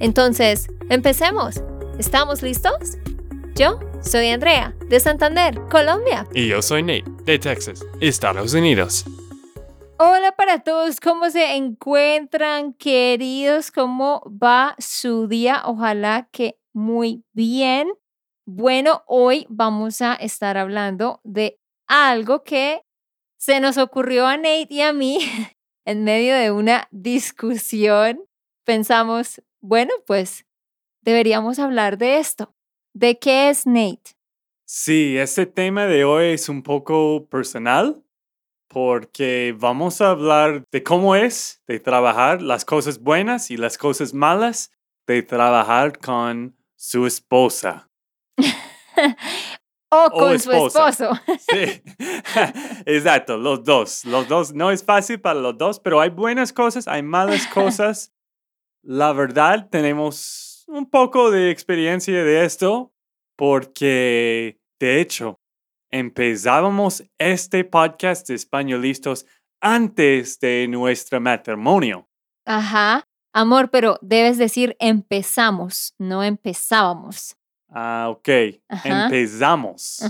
Entonces, 0.00 0.68
empecemos. 0.90 1.62
¿Estamos 1.98 2.42
listos? 2.42 2.98
Yo 3.54 3.78
soy 4.02 4.28
Andrea, 4.28 4.74
de 4.88 4.98
Santander, 4.98 5.60
Colombia. 5.70 6.26
Y 6.34 6.48
yo 6.48 6.60
soy 6.60 6.82
Nate, 6.82 7.04
de 7.24 7.38
Texas, 7.38 7.84
Estados 8.00 8.52
Unidos. 8.54 9.04
Hola 9.96 10.32
para 10.32 10.58
todos, 10.58 10.98
¿cómo 10.98 11.30
se 11.30 11.54
encuentran 11.54 12.74
queridos? 12.74 13.70
¿Cómo 13.70 14.22
va 14.26 14.74
su 14.78 15.28
día? 15.28 15.62
Ojalá 15.66 16.28
que 16.32 16.58
muy 16.72 17.24
bien. 17.32 17.92
Bueno, 18.44 19.04
hoy 19.06 19.46
vamos 19.48 20.02
a 20.02 20.14
estar 20.14 20.58
hablando 20.58 21.20
de 21.22 21.60
algo 21.86 22.42
que 22.42 22.82
se 23.38 23.60
nos 23.60 23.78
ocurrió 23.78 24.26
a 24.26 24.36
Nate 24.36 24.66
y 24.70 24.80
a 24.80 24.92
mí 24.92 25.18
en 25.84 26.02
medio 26.02 26.34
de 26.34 26.50
una 26.50 26.88
discusión. 26.90 28.20
Pensamos, 28.64 29.42
bueno, 29.60 29.92
pues 30.06 30.46
deberíamos 31.02 31.58
hablar 31.58 31.98
de 31.98 32.18
esto. 32.18 32.54
¿De 32.94 33.18
qué 33.18 33.50
es 33.50 33.66
Nate? 33.66 34.16
Sí, 34.64 35.18
este 35.18 35.44
tema 35.46 35.86
de 35.86 36.04
hoy 36.04 36.32
es 36.32 36.48
un 36.48 36.62
poco 36.62 37.26
personal 37.28 38.02
porque 38.68 39.54
vamos 39.58 40.00
a 40.00 40.10
hablar 40.10 40.64
de 40.72 40.82
cómo 40.82 41.14
es 41.14 41.62
de 41.66 41.78
trabajar 41.78 42.40
las 42.40 42.64
cosas 42.64 42.98
buenas 43.00 43.50
y 43.50 43.56
las 43.56 43.76
cosas 43.76 44.14
malas 44.14 44.72
de 45.06 45.22
trabajar 45.22 45.98
con 45.98 46.56
su 46.74 47.06
esposa. 47.06 47.90
o 49.90 50.10
con 50.10 50.40
su 50.40 50.52
esposo. 50.52 51.10
sí, 51.50 51.82
exacto, 52.86 53.36
los 53.36 53.62
dos. 53.62 54.04
Los 54.06 54.28
dos. 54.28 54.54
No 54.54 54.70
es 54.70 54.82
fácil 54.82 55.20
para 55.20 55.38
los 55.38 55.58
dos, 55.58 55.78
pero 55.78 56.00
hay 56.00 56.08
buenas 56.08 56.52
cosas, 56.52 56.88
hay 56.88 57.02
malas 57.02 57.46
cosas. 57.48 58.13
La 58.86 59.14
verdad, 59.14 59.70
tenemos 59.70 60.64
un 60.68 60.90
poco 60.90 61.30
de 61.30 61.50
experiencia 61.50 62.22
de 62.22 62.44
esto 62.44 62.92
porque, 63.34 64.60
de 64.78 65.00
hecho, 65.00 65.40
empezábamos 65.90 67.02
este 67.18 67.64
podcast 67.64 68.28
de 68.28 68.34
españolistas 68.34 69.24
antes 69.62 70.38
de 70.38 70.68
nuestro 70.68 71.18
matrimonio. 71.18 72.06
Ajá. 72.44 73.04
Amor, 73.32 73.70
pero 73.70 73.98
debes 74.02 74.36
decir 74.36 74.76
empezamos, 74.78 75.94
no 75.98 76.22
empezábamos. 76.22 77.36
Ah, 77.70 78.08
ok. 78.10 78.28
Empezamos. 78.84 80.02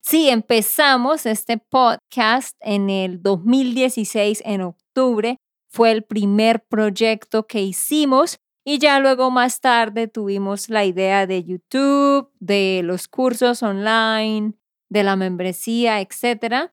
Sí, 0.00 0.28
empezamos 0.28 1.26
este 1.26 1.58
podcast 1.58 2.56
en 2.60 2.88
el 2.88 3.20
2016, 3.20 4.42
en 4.44 4.60
octubre. 4.62 5.38
Fue 5.72 5.90
el 5.90 6.04
primer 6.04 6.64
proyecto 6.64 7.46
que 7.46 7.62
hicimos 7.62 8.40
y 8.64 8.78
ya 8.78 9.00
luego 9.00 9.30
más 9.30 9.60
tarde 9.60 10.06
tuvimos 10.06 10.68
la 10.68 10.84
idea 10.84 11.26
de 11.26 11.42
YouTube, 11.42 12.30
de 12.38 12.82
los 12.84 13.08
cursos 13.08 13.62
online, 13.62 14.52
de 14.90 15.02
la 15.02 15.16
membresía, 15.16 16.00
etc. 16.00 16.70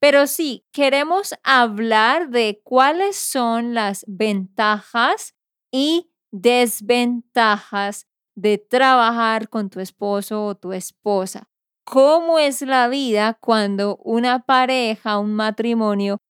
Pero 0.00 0.26
sí, 0.26 0.66
queremos 0.72 1.34
hablar 1.44 2.30
de 2.30 2.60
cuáles 2.64 3.16
son 3.16 3.72
las 3.74 4.04
ventajas 4.08 5.34
y 5.70 6.10
desventajas 6.32 8.08
de 8.34 8.58
trabajar 8.58 9.48
con 9.48 9.70
tu 9.70 9.78
esposo 9.78 10.44
o 10.44 10.54
tu 10.56 10.72
esposa. 10.72 11.48
¿Cómo 11.84 12.38
es 12.38 12.62
la 12.62 12.88
vida 12.88 13.38
cuando 13.40 13.96
una 13.96 14.44
pareja, 14.44 15.18
un 15.18 15.34
matrimonio, 15.34 16.20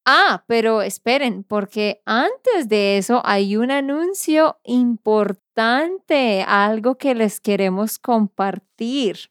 Ah, 0.05 0.43
pero 0.47 0.81
esperen, 0.81 1.43
porque 1.43 2.01
antes 2.05 2.67
de 2.67 2.97
eso 2.97 3.21
hay 3.25 3.55
un 3.55 3.71
anuncio 3.71 4.59
importante, 4.63 6.43
algo 6.47 6.97
que 6.97 7.15
les 7.15 7.39
queremos 7.39 7.99
compartir. 7.99 9.29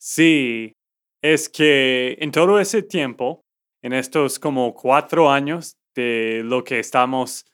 Sí, 0.00 0.74
es 1.22 1.48
que 1.48 2.16
en 2.20 2.30
todo 2.30 2.60
ese 2.60 2.82
tiempo, 2.82 3.42
en 3.82 3.92
estos 3.92 4.38
como 4.38 4.74
cuatro 4.74 5.30
años 5.30 5.74
de 5.94 6.42
lo 6.44 6.62
que 6.62 6.78
estamos 6.78 7.44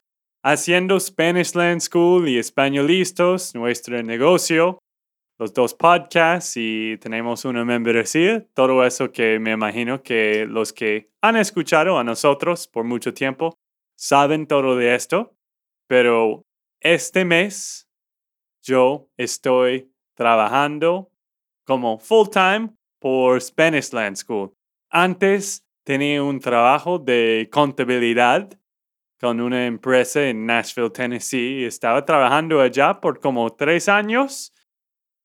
haciendo 0.43 0.99
Spanish 0.99 1.55
Land 1.55 1.81
School 1.81 2.29
y 2.29 2.37
Españolistas, 2.37 3.55
nuestro 3.55 4.01
negocio, 4.03 4.77
los 5.39 5.53
dos 5.53 5.73
podcasts 5.73 6.53
y 6.55 6.97
tenemos 6.99 7.45
una 7.45 7.65
membresía, 7.65 8.45
todo 8.53 8.85
eso 8.85 9.11
que 9.11 9.39
me 9.39 9.51
imagino 9.51 10.03
que 10.03 10.45
los 10.45 10.71
que 10.71 11.09
han 11.21 11.35
escuchado 11.35 11.97
a 11.97 12.03
nosotros 12.03 12.67
por 12.67 12.85
mucho 12.85 13.13
tiempo 13.13 13.57
saben 13.97 14.45
todo 14.45 14.75
de 14.75 14.93
esto, 14.93 15.35
pero 15.87 16.43
este 16.79 17.25
mes 17.25 17.87
yo 18.63 19.09
estoy 19.17 19.91
trabajando 20.15 21.09
como 21.65 21.99
full 21.99 22.29
time 22.29 22.69
por 22.99 23.41
Spanish 23.41 23.91
Land 23.91 24.17
School. 24.17 24.53
Antes 24.89 25.65
tenía 25.83 26.23
un 26.23 26.39
trabajo 26.39 26.99
de 26.99 27.49
contabilidad 27.51 28.49
con 29.19 29.41
una 29.41 29.65
empresa 29.65 30.27
en 30.27 30.45
Nashville, 30.45 30.91
Tennessee. 30.91 31.65
Estaba 31.65 32.05
trabajando 32.05 32.61
allá 32.61 32.99
por 33.01 33.19
como 33.19 33.49
tres 33.51 33.89
años 33.89 34.53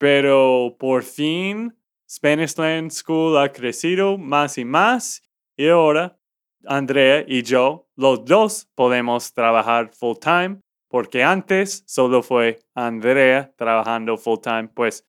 pero 0.00 0.76
por 0.78 1.02
fin 1.02 1.76
Spanish 2.08 2.56
Land 2.56 2.90
School 2.90 3.36
ha 3.36 3.52
crecido 3.52 4.16
más 4.16 4.56
y 4.56 4.64
más 4.64 5.22
y 5.58 5.68
ahora 5.68 6.18
Andrea 6.64 7.22
y 7.28 7.42
yo, 7.42 7.86
los 7.96 8.24
dos 8.24 8.70
podemos 8.74 9.34
trabajar 9.34 9.90
full 9.92 10.16
time 10.18 10.60
porque 10.88 11.22
antes 11.22 11.84
solo 11.86 12.22
fue 12.22 12.60
Andrea 12.74 13.52
trabajando 13.56 14.16
full 14.16 14.40
time, 14.42 14.68
pues 14.68 15.06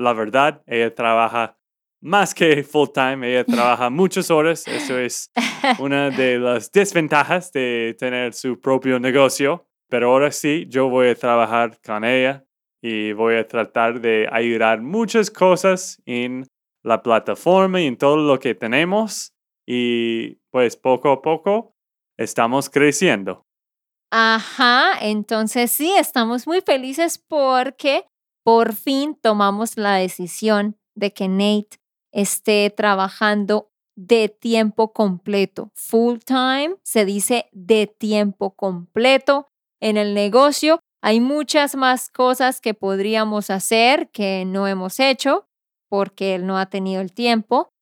la 0.00 0.12
verdad, 0.12 0.62
ella 0.66 0.94
trabaja 0.94 1.56
más 2.02 2.34
que 2.34 2.62
full 2.64 2.88
time, 2.94 3.30
ella 3.30 3.44
trabaja 3.44 3.90
muchas 3.90 4.30
horas, 4.30 4.66
eso 4.66 4.98
es 4.98 5.30
una 5.78 6.10
de 6.10 6.38
las 6.38 6.72
desventajas 6.72 7.52
de 7.52 7.94
tener 7.98 8.32
su 8.32 8.58
propio 8.58 8.98
negocio, 8.98 9.66
pero 9.88 10.10
ahora 10.10 10.30
sí, 10.30 10.66
yo 10.68 10.88
voy 10.88 11.08
a 11.08 11.14
trabajar 11.14 11.78
con 11.84 12.04
ella 12.04 12.44
y 12.82 13.12
voy 13.12 13.36
a 13.36 13.46
tratar 13.46 14.00
de 14.00 14.26
ayudar 14.32 14.80
muchas 14.80 15.30
cosas 15.30 16.00
en 16.06 16.46
la 16.82 17.02
plataforma 17.02 17.80
y 17.80 17.86
en 17.86 17.98
todo 17.98 18.16
lo 18.16 18.38
que 18.38 18.54
tenemos. 18.54 19.34
Y 19.66 20.36
pues 20.50 20.76
poco 20.76 21.10
a 21.10 21.20
poco 21.20 21.74
estamos 22.16 22.70
creciendo. 22.70 23.46
Ajá, 24.10 24.98
entonces 25.00 25.70
sí, 25.70 25.92
estamos 25.96 26.46
muy 26.46 26.62
felices 26.62 27.18
porque 27.18 28.06
por 28.42 28.74
fin 28.74 29.16
tomamos 29.20 29.76
la 29.76 29.96
decisión 29.96 30.76
de 30.94 31.12
que 31.12 31.28
Nate 31.28 31.80
esté 32.12 32.70
trabajando 32.70 33.70
de 33.96 34.28
tiempo 34.28 34.92
completo. 34.92 35.70
Full 35.74 36.18
time 36.24 36.76
se 36.82 37.04
dice 37.04 37.48
de 37.52 37.86
tiempo 37.86 38.52
completo. 38.56 39.48
En 39.80 39.96
el 39.96 40.14
negocio 40.14 40.80
hay 41.02 41.20
muchas 41.20 41.74
más 41.76 42.10
cosas 42.10 42.60
que 42.60 42.74
podríamos 42.74 43.50
hacer 43.50 44.10
que 44.10 44.44
no 44.46 44.66
hemos 44.66 45.00
hecho 45.00 45.46
porque 45.88 46.34
él 46.34 46.46
no 46.46 46.58
ha 46.58 46.66
tenido 46.66 47.00
el 47.00 47.12
tiempo. 47.12 47.72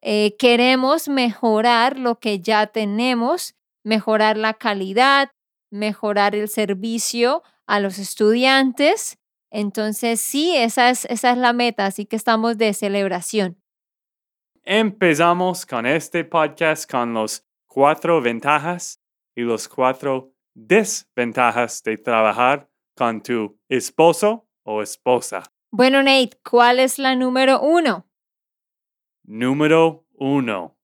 Eh, 0.00 0.36
queremos 0.38 1.08
mejorar 1.08 1.98
lo 1.98 2.18
que 2.18 2.40
ya 2.40 2.66
tenemos, 2.66 3.54
mejorar 3.84 4.36
la 4.36 4.54
calidad, 4.54 5.30
mejorar 5.70 6.34
el 6.34 6.48
servicio 6.48 7.42
a 7.66 7.80
los 7.80 7.98
estudiantes. 7.98 9.18
Entonces, 9.50 10.20
sí, 10.20 10.56
esa 10.56 10.90
es, 10.90 11.04
esa 11.06 11.32
es 11.32 11.38
la 11.38 11.52
meta, 11.52 11.86
así 11.86 12.06
que 12.06 12.16
estamos 12.16 12.58
de 12.58 12.74
celebración. 12.74 13.62
Empezamos 14.64 15.64
con 15.64 15.86
este 15.86 16.24
podcast 16.24 16.90
con 16.90 17.14
los 17.14 17.46
cuatro 17.66 18.20
ventajas 18.20 19.00
y 19.34 19.42
los 19.42 19.68
cuatro 19.68 20.34
desventajas 20.54 21.82
de 21.82 21.96
trabajar 21.96 22.68
con 22.94 23.22
tu 23.22 23.58
esposo 23.68 24.46
o 24.64 24.82
esposa. 24.82 25.44
Bueno, 25.70 26.02
Nate, 26.02 26.38
¿cuál 26.42 26.80
es 26.80 26.98
la 26.98 27.14
número 27.14 27.60
uno? 27.60 28.06
Número 29.24 30.06
uno. 30.14 30.76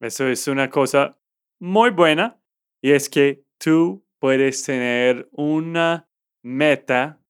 Eso 0.00 0.26
es 0.26 0.48
una 0.48 0.68
cosa 0.68 1.18
muy 1.58 1.90
buena 1.90 2.38
y 2.82 2.92
es 2.92 3.08
que 3.08 3.44
tú 3.58 4.04
puedes 4.18 4.62
tener 4.64 5.28
una 5.32 6.08
meta 6.42 7.20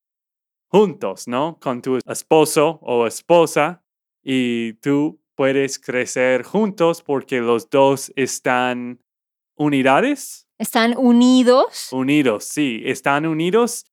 juntos, 0.67 1.27
¿no? 1.27 1.57
Con 1.59 1.81
tu 1.81 1.97
esposo 2.05 2.79
o 2.81 3.07
esposa 3.07 3.83
y 4.23 4.73
tú 4.73 5.21
puedes 5.35 5.79
crecer 5.79 6.43
juntos 6.43 7.01
porque 7.01 7.39
los 7.39 7.69
dos 7.69 8.11
están 8.15 8.99
unidades. 9.55 10.47
¿Están 10.57 10.95
unidos? 10.97 11.89
Unidos, 11.91 12.45
sí, 12.45 12.81
están 12.85 13.25
unidos 13.25 13.85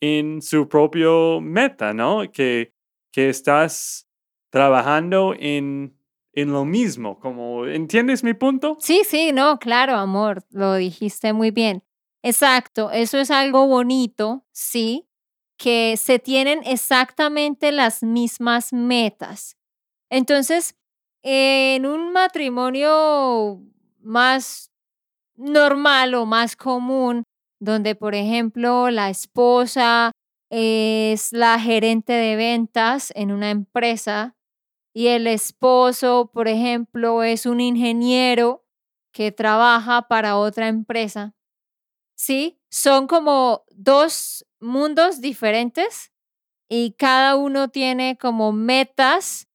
en 0.00 0.42
su 0.42 0.68
propio 0.68 1.40
meta, 1.40 1.92
¿no? 1.92 2.30
Que, 2.32 2.72
que 3.12 3.28
estás 3.28 4.08
trabajando 4.50 5.34
en, 5.38 5.98
en 6.32 6.52
lo 6.52 6.64
mismo, 6.64 7.18
como, 7.18 7.66
¿entiendes 7.66 8.24
mi 8.24 8.34
punto? 8.34 8.76
Sí, 8.80 9.02
sí, 9.04 9.32
no, 9.32 9.58
claro, 9.58 9.96
amor, 9.96 10.42
lo 10.50 10.74
dijiste 10.74 11.32
muy 11.32 11.50
bien. 11.50 11.82
Exacto, 12.22 12.90
eso 12.90 13.18
es 13.18 13.30
algo 13.30 13.66
bonito, 13.66 14.44
sí, 14.52 15.06
que 15.58 15.96
se 15.96 16.18
tienen 16.18 16.60
exactamente 16.64 17.72
las 17.72 18.02
mismas 18.02 18.72
metas. 18.72 19.56
Entonces, 20.10 20.76
en 21.22 21.86
un 21.86 22.12
matrimonio 22.12 23.62
más 24.00 24.70
normal 25.36 26.14
o 26.14 26.26
más 26.26 26.56
común, 26.56 27.24
donde 27.60 27.94
por 27.94 28.14
ejemplo 28.14 28.90
la 28.90 29.10
esposa 29.10 30.12
es 30.50 31.32
la 31.32 31.58
gerente 31.60 32.12
de 32.12 32.36
ventas 32.36 33.12
en 33.16 33.32
una 33.32 33.50
empresa 33.50 34.36
y 34.94 35.08
el 35.08 35.26
esposo, 35.26 36.30
por 36.32 36.48
ejemplo, 36.48 37.22
es 37.22 37.46
un 37.46 37.60
ingeniero 37.60 38.64
que 39.12 39.32
trabaja 39.32 40.08
para 40.08 40.38
otra 40.38 40.68
empresa. 40.68 41.34
Sí, 42.16 42.58
son 42.70 43.06
como 43.06 43.64
dos 43.72 44.45
mundos 44.60 45.20
diferentes 45.20 46.12
y 46.68 46.92
cada 46.92 47.36
uno 47.36 47.68
tiene 47.68 48.18
como 48.18 48.52
metas 48.52 49.48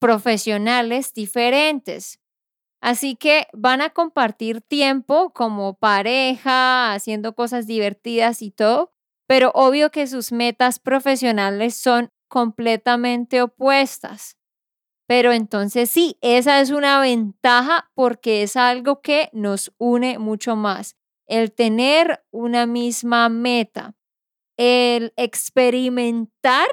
profesionales 0.00 1.12
diferentes. 1.14 2.20
Así 2.80 3.16
que 3.16 3.48
van 3.52 3.80
a 3.80 3.90
compartir 3.90 4.60
tiempo 4.60 5.30
como 5.30 5.74
pareja, 5.74 6.92
haciendo 6.92 7.34
cosas 7.34 7.66
divertidas 7.66 8.40
y 8.42 8.50
todo, 8.50 8.92
pero 9.26 9.50
obvio 9.54 9.90
que 9.90 10.06
sus 10.06 10.30
metas 10.30 10.78
profesionales 10.78 11.74
son 11.74 12.10
completamente 12.28 13.42
opuestas. 13.42 14.36
Pero 15.08 15.32
entonces 15.32 15.90
sí, 15.90 16.18
esa 16.20 16.60
es 16.60 16.70
una 16.70 17.00
ventaja 17.00 17.90
porque 17.94 18.42
es 18.42 18.56
algo 18.56 19.00
que 19.00 19.30
nos 19.32 19.72
une 19.78 20.18
mucho 20.18 20.54
más. 20.54 20.96
El 21.26 21.52
tener 21.52 22.24
una 22.30 22.66
misma 22.66 23.28
meta, 23.28 23.96
el 24.58 25.14
experimentar 25.16 26.68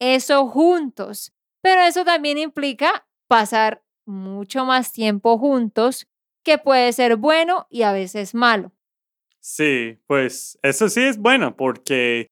eso 0.00 0.46
juntos, 0.48 1.32
pero 1.62 1.80
eso 1.82 2.04
también 2.04 2.36
implica 2.36 3.06
pasar 3.28 3.82
mucho 4.04 4.66
más 4.66 4.92
tiempo 4.92 5.38
juntos, 5.38 6.06
que 6.44 6.58
puede 6.58 6.92
ser 6.92 7.16
bueno 7.16 7.66
y 7.70 7.82
a 7.82 7.92
veces 7.92 8.34
malo. 8.34 8.72
Sí, 9.40 9.98
pues 10.06 10.58
eso 10.62 10.88
sí 10.88 11.02
es 11.02 11.18
bueno 11.18 11.56
porque 11.56 12.28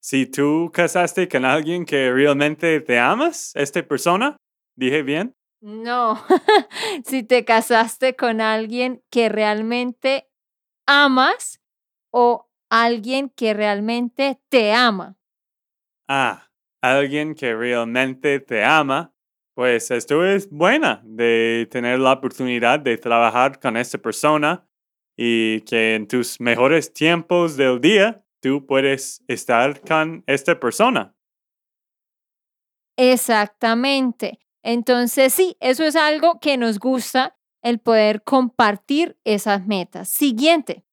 si 0.00 0.26
tú 0.26 0.70
casaste 0.72 1.28
con 1.28 1.44
alguien 1.44 1.84
que 1.84 2.10
realmente 2.12 2.80
te 2.80 2.98
amas, 2.98 3.52
esta 3.54 3.86
persona, 3.86 4.36
dije 4.76 5.02
bien. 5.02 5.34
No, 5.60 6.20
si 7.04 7.22
te 7.22 7.44
casaste 7.44 8.16
con 8.16 8.40
alguien 8.40 9.02
que 9.10 9.28
realmente 9.28 10.28
amas 10.86 11.60
o 12.12 12.48
alguien 12.72 13.28
que 13.28 13.52
realmente 13.52 14.40
te 14.48 14.72
ama. 14.72 15.18
Ah, 16.08 16.50
alguien 16.80 17.34
que 17.34 17.54
realmente 17.54 18.40
te 18.40 18.64
ama, 18.64 19.14
pues 19.54 19.90
esto 19.90 20.24
es 20.24 20.48
buena 20.48 21.02
de 21.04 21.68
tener 21.70 21.98
la 21.98 22.14
oportunidad 22.14 22.80
de 22.80 22.96
trabajar 22.96 23.60
con 23.60 23.76
esta 23.76 23.98
persona 23.98 24.66
y 25.18 25.60
que 25.60 25.96
en 25.96 26.08
tus 26.08 26.40
mejores 26.40 26.94
tiempos 26.94 27.58
del 27.58 27.78
día 27.78 28.24
tú 28.40 28.66
puedes 28.66 29.22
estar 29.28 29.78
con 29.82 30.24
esta 30.26 30.58
persona. 30.58 31.14
Exactamente. 32.96 34.38
Entonces 34.62 35.34
sí, 35.34 35.58
eso 35.60 35.84
es 35.84 35.94
algo 35.94 36.40
que 36.40 36.56
nos 36.56 36.78
gusta, 36.78 37.36
el 37.62 37.80
poder 37.80 38.22
compartir 38.24 39.18
esas 39.24 39.66
metas. 39.66 40.08
Siguiente. 40.08 40.86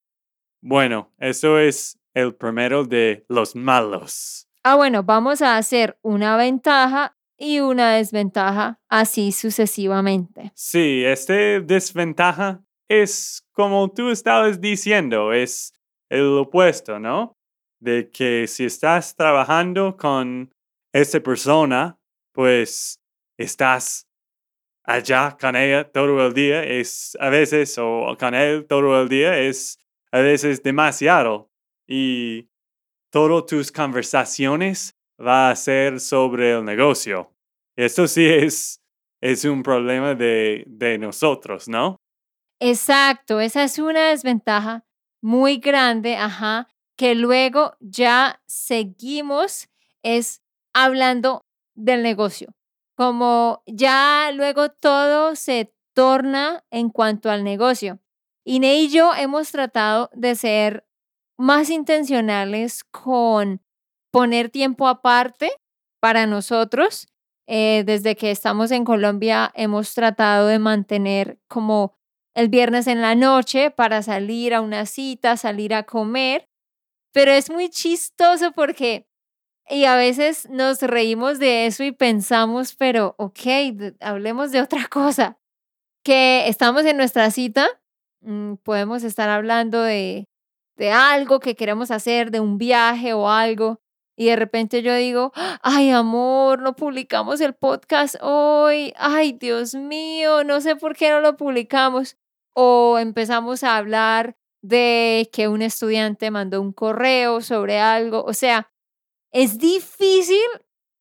Bueno, 0.61 1.13
eso 1.19 1.57
es 1.57 1.99
el 2.13 2.35
primero 2.35 2.83
de 2.83 3.25
los 3.29 3.55
malos. 3.55 4.47
Ah, 4.63 4.75
bueno, 4.75 5.03
vamos 5.03 5.41
a 5.41 5.57
hacer 5.57 5.97
una 6.01 6.35
ventaja 6.35 7.17
y 7.37 7.61
una 7.61 7.93
desventaja, 7.93 8.79
así 8.89 9.31
sucesivamente. 9.31 10.51
Sí, 10.55 11.03
este 11.05 11.61
desventaja 11.61 12.61
es 12.89 13.45
como 13.53 13.89
tú 13.93 14.09
estabas 14.09 14.59
diciendo, 14.59 15.31
es 15.31 15.73
el 16.09 16.37
opuesto, 16.37 16.99
¿no? 16.99 17.37
De 17.79 18.09
que 18.09 18.45
si 18.47 18.65
estás 18.65 19.15
trabajando 19.15 19.95
con 19.95 20.53
esa 20.93 21.21
persona, 21.21 21.97
pues 22.33 22.99
estás 23.37 24.07
allá 24.83 25.37
con 25.39 25.55
ella 25.55 25.89
todo 25.89 26.27
el 26.27 26.33
día, 26.33 26.63
es 26.63 27.15
a 27.21 27.29
veces, 27.29 27.77
o 27.77 28.17
con 28.19 28.33
él 28.33 28.65
todo 28.67 29.01
el 29.01 29.07
día, 29.07 29.39
es 29.39 29.79
a 30.11 30.19
veces 30.19 30.63
demasiado. 30.63 31.49
Y 31.87 32.49
todas 33.11 33.45
tus 33.45 33.71
conversaciones 33.71 34.95
va 35.19 35.49
a 35.49 35.55
ser 35.55 35.99
sobre 35.99 36.51
el 36.51 36.65
negocio. 36.65 37.33
Esto 37.75 38.07
sí 38.07 38.25
es, 38.25 38.81
es 39.21 39.45
un 39.45 39.63
problema 39.63 40.15
de, 40.15 40.63
de 40.67 40.97
nosotros, 40.97 41.67
¿no? 41.67 41.97
Exacto, 42.59 43.39
esa 43.39 43.63
es 43.63 43.79
una 43.79 44.09
desventaja 44.09 44.85
muy 45.21 45.57
grande, 45.57 46.17
ajá, 46.17 46.67
que 46.97 47.15
luego 47.15 47.77
ya 47.79 48.41
seguimos 48.45 49.69
es 50.03 50.41
hablando 50.73 51.45
del 51.75 52.03
negocio. 52.03 52.53
Como 52.95 53.63
ya 53.65 54.31
luego 54.33 54.69
todo 54.69 55.35
se 55.35 55.73
torna 55.93 56.65
en 56.69 56.89
cuanto 56.89 57.31
al 57.31 57.43
negocio. 57.43 57.99
Y 58.49 58.59
Ney 58.59 58.85
y 58.85 58.89
yo 58.89 59.13
hemos 59.13 59.51
tratado 59.51 60.09
de 60.11 60.33
ser 60.33 60.83
más 61.37 61.69
intencionales 61.69 62.83
con 62.83 63.61
poner 64.11 64.49
tiempo 64.49 64.87
aparte 64.87 65.51
para 66.01 66.25
nosotros. 66.25 67.07
Eh, 67.45 67.83
desde 67.85 68.15
que 68.15 68.31
estamos 68.31 68.71
en 68.71 68.85
Colombia 68.85 69.51
hemos 69.53 69.93
tratado 69.93 70.47
de 70.47 70.57
mantener 70.57 71.37
como 71.47 71.95
el 72.33 72.49
viernes 72.49 72.87
en 72.87 73.03
la 73.03 73.13
noche 73.13 73.69
para 73.69 74.01
salir 74.01 74.55
a 74.55 74.61
una 74.61 74.87
cita, 74.87 75.37
salir 75.37 75.75
a 75.75 75.83
comer, 75.83 76.49
pero 77.13 77.29
es 77.29 77.51
muy 77.51 77.69
chistoso 77.69 78.51
porque, 78.53 79.07
y 79.69 79.85
a 79.85 79.95
veces 79.95 80.49
nos 80.49 80.81
reímos 80.81 81.37
de 81.37 81.67
eso 81.67 81.83
y 81.83 81.91
pensamos, 81.91 82.75
pero 82.75 83.13
ok, 83.19 83.41
hablemos 83.99 84.51
de 84.51 84.61
otra 84.63 84.87
cosa, 84.87 85.37
que 86.03 86.47
estamos 86.47 86.83
en 86.85 86.97
nuestra 86.97 87.29
cita, 87.29 87.78
mm, 88.21 88.55
podemos 88.63 89.03
estar 89.03 89.29
hablando 89.29 89.81
de, 89.81 90.27
de 90.77 90.91
algo 90.91 91.39
que 91.39 91.55
queremos 91.55 91.91
hacer, 91.91 92.31
de 92.31 92.39
un 92.39 92.57
viaje 92.57 93.13
o 93.13 93.29
algo, 93.29 93.79
y 94.19 94.25
de 94.25 94.35
repente 94.35 94.81
yo 94.81 94.93
digo, 94.95 95.31
ay 95.63 95.91
amor, 95.91 96.61
no 96.61 96.75
publicamos 96.75 97.39
el 97.39 97.53
podcast 97.53 98.15
hoy, 98.21 98.93
ay 98.97 99.31
Dios 99.31 99.75
mío, 99.75 100.43
no 100.43 100.59
sé 100.59 100.75
por 100.75 100.93
qué 100.97 101.09
no 101.09 101.21
lo 101.21 101.37
publicamos. 101.37 102.17
O 102.53 102.97
empezamos 102.99 103.63
a 103.63 103.77
hablar 103.77 104.35
de 104.61 105.29
que 105.31 105.47
un 105.47 105.61
estudiante 105.61 106.31
mandó 106.31 106.59
un 106.61 106.73
correo 106.73 107.39
sobre 107.39 107.79
algo. 107.79 108.21
O 108.25 108.33
sea, 108.33 108.69
es 109.31 109.57
difícil 109.57 110.43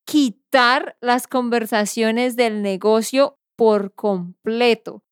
quitar 0.07 0.97
las 1.01 1.27
conversaciones 1.27 2.37
del 2.37 2.63
negocio 2.63 3.37
por 3.57 3.93
completo. 3.97 5.03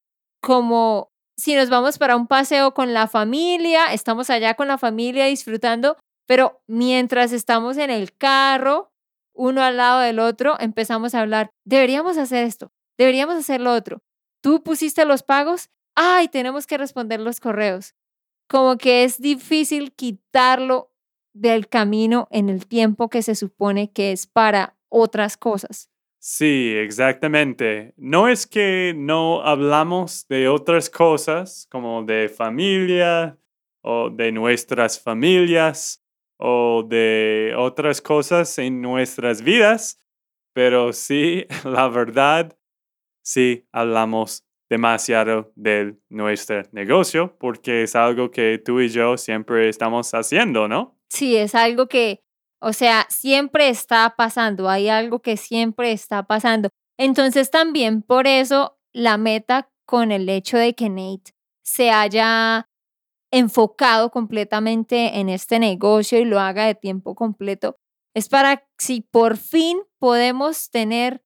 Como 0.40 1.10
si 1.36 1.54
nos 1.54 1.68
vamos 1.68 1.98
para 1.98 2.16
un 2.16 2.26
paseo 2.26 2.72
con 2.72 2.94
la 2.94 3.08
familia, 3.08 3.92
estamos 3.92 4.30
allá 4.30 4.54
con 4.54 4.68
la 4.68 4.78
familia 4.78 5.26
disfrutando, 5.26 5.96
pero 6.26 6.62
mientras 6.66 7.32
estamos 7.32 7.76
en 7.76 7.90
el 7.90 8.16
carro, 8.16 8.90
uno 9.34 9.62
al 9.62 9.76
lado 9.76 10.00
del 10.00 10.18
otro, 10.18 10.56
empezamos 10.58 11.14
a 11.14 11.20
hablar, 11.20 11.50
deberíamos 11.64 12.16
hacer 12.16 12.44
esto, 12.44 12.72
deberíamos 12.98 13.36
hacer 13.36 13.60
lo 13.60 13.72
otro. 13.72 14.02
Tú 14.42 14.62
pusiste 14.62 15.04
los 15.04 15.22
pagos, 15.22 15.68
ay, 15.94 16.28
tenemos 16.28 16.66
que 16.66 16.78
responder 16.78 17.20
los 17.20 17.40
correos. 17.40 17.94
Como 18.48 18.78
que 18.78 19.04
es 19.04 19.20
difícil 19.20 19.92
quitarlo 19.92 20.92
del 21.34 21.68
camino 21.68 22.28
en 22.30 22.48
el 22.48 22.66
tiempo 22.66 23.08
que 23.08 23.22
se 23.22 23.34
supone 23.34 23.92
que 23.92 24.12
es 24.12 24.26
para 24.26 24.76
otras 24.88 25.36
cosas. 25.36 25.90
Sí, 26.28 26.72
exactamente. 26.76 27.94
No 27.96 28.26
es 28.26 28.48
que 28.48 28.94
no 28.96 29.42
hablamos 29.42 30.26
de 30.26 30.48
otras 30.48 30.90
cosas 30.90 31.68
como 31.70 32.02
de 32.02 32.28
familia 32.28 33.38
o 33.80 34.10
de 34.10 34.32
nuestras 34.32 35.00
familias 35.00 36.04
o 36.36 36.82
de 36.82 37.54
otras 37.56 38.02
cosas 38.02 38.58
en 38.58 38.82
nuestras 38.82 39.40
vidas, 39.40 40.00
pero 40.52 40.92
sí, 40.92 41.46
la 41.64 41.86
verdad, 41.86 42.58
sí 43.22 43.68
hablamos 43.70 44.44
demasiado 44.68 45.52
de 45.54 45.94
nuestro 46.08 46.64
negocio 46.72 47.36
porque 47.38 47.84
es 47.84 47.94
algo 47.94 48.32
que 48.32 48.58
tú 48.58 48.80
y 48.80 48.88
yo 48.88 49.16
siempre 49.16 49.68
estamos 49.68 50.12
haciendo, 50.12 50.66
¿no? 50.66 50.98
Sí, 51.08 51.36
es 51.36 51.54
algo 51.54 51.86
que, 51.86 52.24
o 52.60 52.72
sea, 52.72 53.06
siempre 53.10 53.68
está 53.68 54.14
pasando, 54.16 54.68
hay 54.68 54.88
algo 54.88 55.20
que 55.20 55.36
siempre 55.36 55.92
está 55.92 56.24
pasando. 56.24 56.68
Entonces 56.98 57.50
también 57.50 58.02
por 58.02 58.26
eso 58.26 58.78
la 58.92 59.18
meta 59.18 59.70
con 59.86 60.10
el 60.10 60.28
hecho 60.28 60.56
de 60.56 60.74
que 60.74 60.88
Nate 60.88 61.32
se 61.62 61.90
haya 61.90 62.68
enfocado 63.30 64.10
completamente 64.10 65.18
en 65.18 65.28
este 65.28 65.58
negocio 65.58 66.18
y 66.18 66.24
lo 66.24 66.40
haga 66.40 66.66
de 66.66 66.74
tiempo 66.74 67.14
completo, 67.14 67.76
es 68.14 68.28
para 68.28 68.66
si 68.78 69.02
por 69.02 69.36
fin 69.36 69.78
podemos 69.98 70.70
tener 70.70 71.22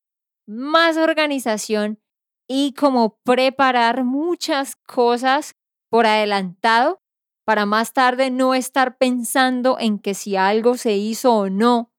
más 0.46 0.96
organización 0.96 2.00
y 2.48 2.72
como 2.72 3.18
preparar 3.22 4.04
muchas 4.04 4.74
cosas 4.74 5.54
por 5.88 6.06
adelantado 6.06 7.00
para 7.50 7.66
más 7.66 7.92
tarde 7.92 8.30
no 8.30 8.54
estar 8.54 8.96
pensando 8.96 9.76
en 9.80 9.98
que 9.98 10.14
si 10.14 10.36
algo 10.36 10.76
se 10.76 10.92
hizo 10.92 11.34
o 11.34 11.50
no, 11.50 11.92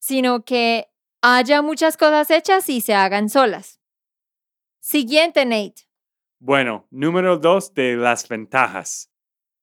sino 0.00 0.44
que 0.44 0.88
haya 1.22 1.62
muchas 1.62 1.96
cosas 1.96 2.32
hechas 2.32 2.68
y 2.68 2.80
se 2.80 2.94
hagan 2.94 3.28
solas. 3.28 3.80
Siguiente, 4.80 5.46
Nate. 5.46 5.88
Bueno, 6.40 6.88
número 6.90 7.38
dos 7.38 7.72
de 7.74 7.94
las 7.94 8.26
ventajas. 8.26 9.12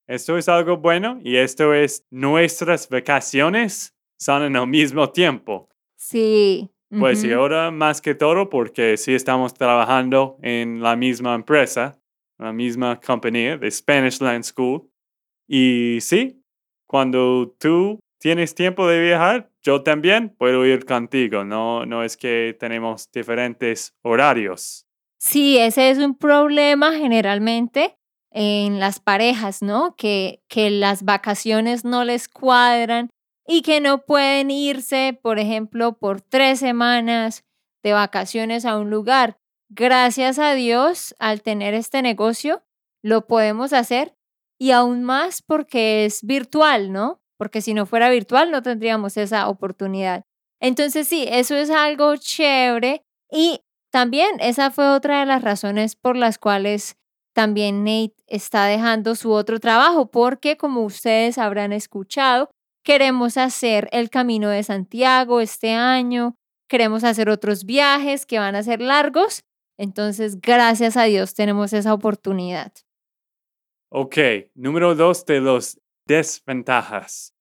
Esto 0.07 0.37
es 0.37 0.47
algo 0.47 0.77
bueno 0.77 1.19
y 1.21 1.35
esto 1.35 1.73
es 1.73 2.05
nuestras 2.09 2.87
vacaciones 2.87 3.93
son 4.17 4.41
en 4.43 4.55
el 4.55 4.67
mismo 4.67 5.09
tiempo. 5.11 5.67
Sí. 5.97 6.71
Pues 6.97 7.25
y 7.25 7.33
ahora 7.33 7.71
más 7.71 7.99
que 7.99 8.15
todo 8.15 8.49
porque 8.49 8.95
sí 8.95 9.13
estamos 9.13 9.53
trabajando 9.53 10.37
en 10.41 10.81
la 10.81 10.95
misma 10.95 11.35
empresa, 11.35 11.99
la 12.37 12.53
misma 12.53 13.01
compañía 13.01 13.57
de 13.57 13.69
Spanish 13.69 14.21
Land 14.21 14.45
School. 14.45 14.89
Y 15.47 15.99
sí, 16.01 16.41
cuando 16.87 17.55
tú 17.59 17.99
tienes 18.19 18.55
tiempo 18.55 18.87
de 18.87 19.01
viajar, 19.01 19.51
yo 19.61 19.83
también 19.83 20.29
puedo 20.29 20.65
ir 20.65 20.85
contigo. 20.85 21.43
No, 21.43 21.85
no 21.85 22.03
es 22.03 22.17
que 22.17 22.55
tenemos 22.59 23.11
diferentes 23.11 23.93
horarios. 24.01 24.85
Sí, 25.17 25.57
ese 25.57 25.89
es 25.89 25.97
un 25.97 26.17
problema 26.17 26.93
generalmente 26.93 27.97
en 28.31 28.79
las 28.79 28.99
parejas, 28.99 29.61
¿no? 29.61 29.95
Que, 29.95 30.41
que 30.47 30.69
las 30.69 31.03
vacaciones 31.03 31.85
no 31.85 32.03
les 32.03 32.27
cuadran 32.27 33.09
y 33.47 33.61
que 33.61 33.79
no 33.79 34.05
pueden 34.05 34.51
irse, 34.51 35.17
por 35.21 35.39
ejemplo, 35.39 35.97
por 35.97 36.21
tres 36.21 36.59
semanas 36.59 37.43
de 37.83 37.93
vacaciones 37.93 38.65
a 38.65 38.77
un 38.77 38.89
lugar. 38.89 39.37
Gracias 39.69 40.37
a 40.39 40.53
Dios, 40.53 41.15
al 41.19 41.41
tener 41.41 41.73
este 41.73 42.01
negocio, 42.01 42.63
lo 43.01 43.27
podemos 43.27 43.73
hacer 43.73 44.15
y 44.59 44.71
aún 44.71 45.03
más 45.03 45.41
porque 45.41 46.05
es 46.05 46.23
virtual, 46.23 46.91
¿no? 46.91 47.19
Porque 47.37 47.61
si 47.61 47.73
no 47.73 47.85
fuera 47.85 48.09
virtual 48.09 48.51
no 48.51 48.61
tendríamos 48.61 49.17
esa 49.17 49.49
oportunidad. 49.49 50.23
Entonces 50.61 51.07
sí, 51.07 51.25
eso 51.29 51.55
es 51.55 51.69
algo 51.69 52.15
chévere 52.15 53.03
y 53.31 53.61
también 53.91 54.31
esa 54.39 54.71
fue 54.71 54.89
otra 54.89 55.21
de 55.21 55.25
las 55.25 55.41
razones 55.41 55.95
por 55.95 56.17
las 56.17 56.37
cuales 56.37 56.97
también 57.33 57.83
Nate 57.83 58.15
está 58.27 58.65
dejando 58.65 59.13
su 59.15 59.31
otro 59.31 59.59
trabajo 59.59 60.09
porque, 60.09 60.55
como 60.55 60.83
ustedes 60.83 61.37
habrán 61.37 61.73
escuchado, 61.73 62.49
queremos 62.83 63.35
hacer 63.37 63.89
el 63.91 64.09
Camino 64.09 64.49
de 64.49 64.63
Santiago 64.63 65.41
este 65.41 65.73
año, 65.73 66.35
queremos 66.69 67.03
hacer 67.03 67.29
otros 67.29 67.65
viajes 67.65 68.25
que 68.25 68.39
van 68.39 68.55
a 68.55 68.63
ser 68.63 68.81
largos. 68.81 69.43
Entonces, 69.77 70.39
gracias 70.39 70.95
a 70.95 71.03
Dios 71.03 71.33
tenemos 71.33 71.73
esa 71.73 71.93
oportunidad. 71.93 72.71
Ok, 73.97 74.17
número 74.55 74.93
dos 74.93 75.25
de 75.25 75.39
los 75.39 75.79
desventajas. 76.05 77.33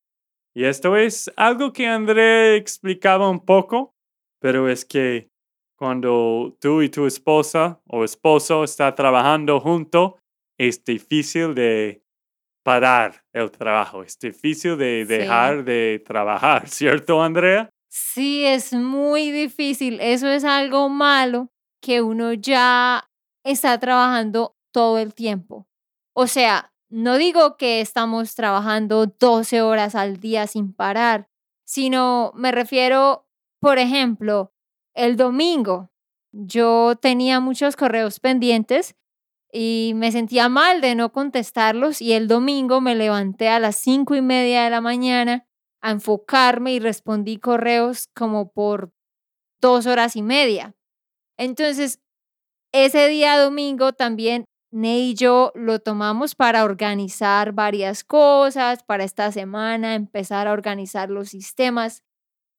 Y 0.54 0.66
esto 0.66 0.96
es 0.96 1.28
algo 1.36 1.72
que 1.72 1.88
André 1.88 2.54
explicaba 2.54 3.28
un 3.28 3.44
poco, 3.44 3.96
pero 4.40 4.68
es 4.68 4.84
que 4.84 5.30
cuando 5.76 6.56
tú 6.60 6.80
y 6.80 6.90
tu 6.90 7.06
esposa 7.06 7.80
o 7.88 8.04
esposo 8.04 8.62
están 8.62 8.94
trabajando 8.94 9.58
junto, 9.58 10.20
es 10.56 10.84
difícil 10.84 11.56
de 11.56 12.04
parar 12.62 13.24
el 13.32 13.50
trabajo, 13.50 14.04
es 14.04 14.16
difícil 14.16 14.78
de 14.78 15.04
dejar 15.06 15.64
de 15.64 16.04
trabajar, 16.06 16.68
¿cierto, 16.68 17.20
Andrea? 17.20 17.68
Sí, 17.90 18.44
es 18.44 18.72
muy 18.72 19.32
difícil. 19.32 19.98
Eso 20.00 20.28
es 20.28 20.44
algo 20.44 20.88
malo 20.88 21.48
que 21.82 22.00
uno 22.00 22.32
ya 22.32 23.10
está 23.42 23.76
trabajando 23.80 24.54
todo 24.72 24.98
el 25.00 25.14
tiempo. 25.14 25.66
O 26.14 26.26
sea, 26.26 26.72
no 26.88 27.18
digo 27.18 27.56
que 27.56 27.80
estamos 27.80 28.34
trabajando 28.34 29.06
12 29.06 29.62
horas 29.62 29.94
al 29.94 30.18
día 30.20 30.46
sin 30.46 30.72
parar, 30.72 31.28
sino 31.64 32.32
me 32.36 32.52
refiero, 32.52 33.26
por 33.60 33.78
ejemplo, 33.78 34.52
el 34.94 35.16
domingo 35.16 35.90
yo 36.32 36.96
tenía 37.00 37.40
muchos 37.40 37.76
correos 37.76 38.20
pendientes 38.20 38.96
y 39.52 39.92
me 39.94 40.10
sentía 40.12 40.48
mal 40.48 40.80
de 40.80 40.94
no 40.94 41.12
contestarlos 41.12 42.00
y 42.02 42.12
el 42.12 42.26
domingo 42.28 42.80
me 42.80 42.94
levanté 42.94 43.48
a 43.48 43.60
las 43.60 43.76
cinco 43.76 44.14
y 44.14 44.22
media 44.22 44.64
de 44.64 44.70
la 44.70 44.80
mañana 44.80 45.46
a 45.80 45.92
enfocarme 45.92 46.74
y 46.74 46.80
respondí 46.80 47.38
correos 47.38 48.08
como 48.14 48.50
por 48.52 48.92
dos 49.60 49.86
horas 49.86 50.16
y 50.16 50.22
media. 50.22 50.74
Entonces, 51.36 52.00
ese 52.72 53.08
día 53.08 53.38
domingo 53.38 53.92
también 53.92 54.44
Ney 54.74 55.10
y 55.10 55.14
yo 55.14 55.52
lo 55.54 55.78
tomamos 55.78 56.34
para 56.34 56.64
organizar 56.64 57.52
varias 57.52 58.04
cosas, 58.04 58.82
para 58.82 59.04
esta 59.04 59.30
semana 59.32 59.94
empezar 59.94 60.48
a 60.48 60.52
organizar 60.52 61.10
los 61.10 61.28
sistemas 61.30 62.02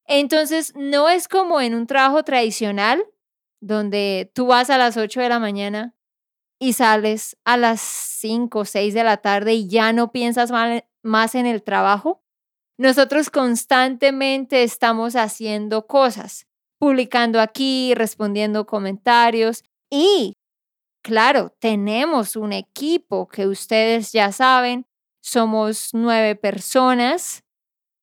entonces, 0.07 0.73
no 0.75 1.09
es 1.09 1.27
como 1.27 1.59
en 1.61 1.73
un 1.73 1.87
trabajo 1.87 2.23
tradicional, 2.23 3.03
donde 3.61 4.31
tú 4.35 4.47
vas 4.47 4.69
a 4.69 4.77
las 4.77 4.97
8 4.97 5.21
de 5.21 5.29
la 5.29 5.39
mañana 5.39 5.95
y 6.59 6.73
sales 6.73 7.37
a 7.43 7.57
las 7.57 7.81
5 7.81 8.59
o 8.59 8.65
6 8.65 8.93
de 8.93 9.03
la 9.03 9.17
tarde 9.17 9.53
y 9.55 9.67
ya 9.67 9.93
no 9.93 10.11
piensas 10.11 10.51
más 11.03 11.35
en 11.35 11.45
el 11.47 11.63
trabajo. 11.63 12.23
Nosotros 12.77 13.29
constantemente 13.29 14.63
estamos 14.63 15.15
haciendo 15.15 15.87
cosas, 15.87 16.47
publicando 16.77 17.41
aquí, 17.41 17.93
respondiendo 17.95 18.65
comentarios 18.65 19.63
y, 19.89 20.34
claro, 21.05 21.55
tenemos 21.59 22.35
un 22.35 22.51
equipo 22.51 23.27
que 23.27 23.45
ustedes 23.45 24.11
ya 24.11 24.31
saben, 24.31 24.87
somos 25.21 25.91
nueve 25.93 26.35
personas, 26.35 27.43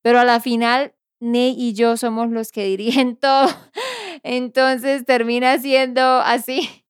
pero 0.02 0.21
a 0.21 0.25
la 0.25 0.38
final 0.38 0.94
Ney 1.18 1.56
y 1.59 1.73
yo 1.75 1.97
somos 1.97 2.30
los 2.30 2.52
que 2.52 2.64
dirigen 2.76 3.16
todo. 3.16 3.49
Entonces 4.23 5.04
termina 5.04 5.59
siendo 5.59 6.00
así. 6.00 6.85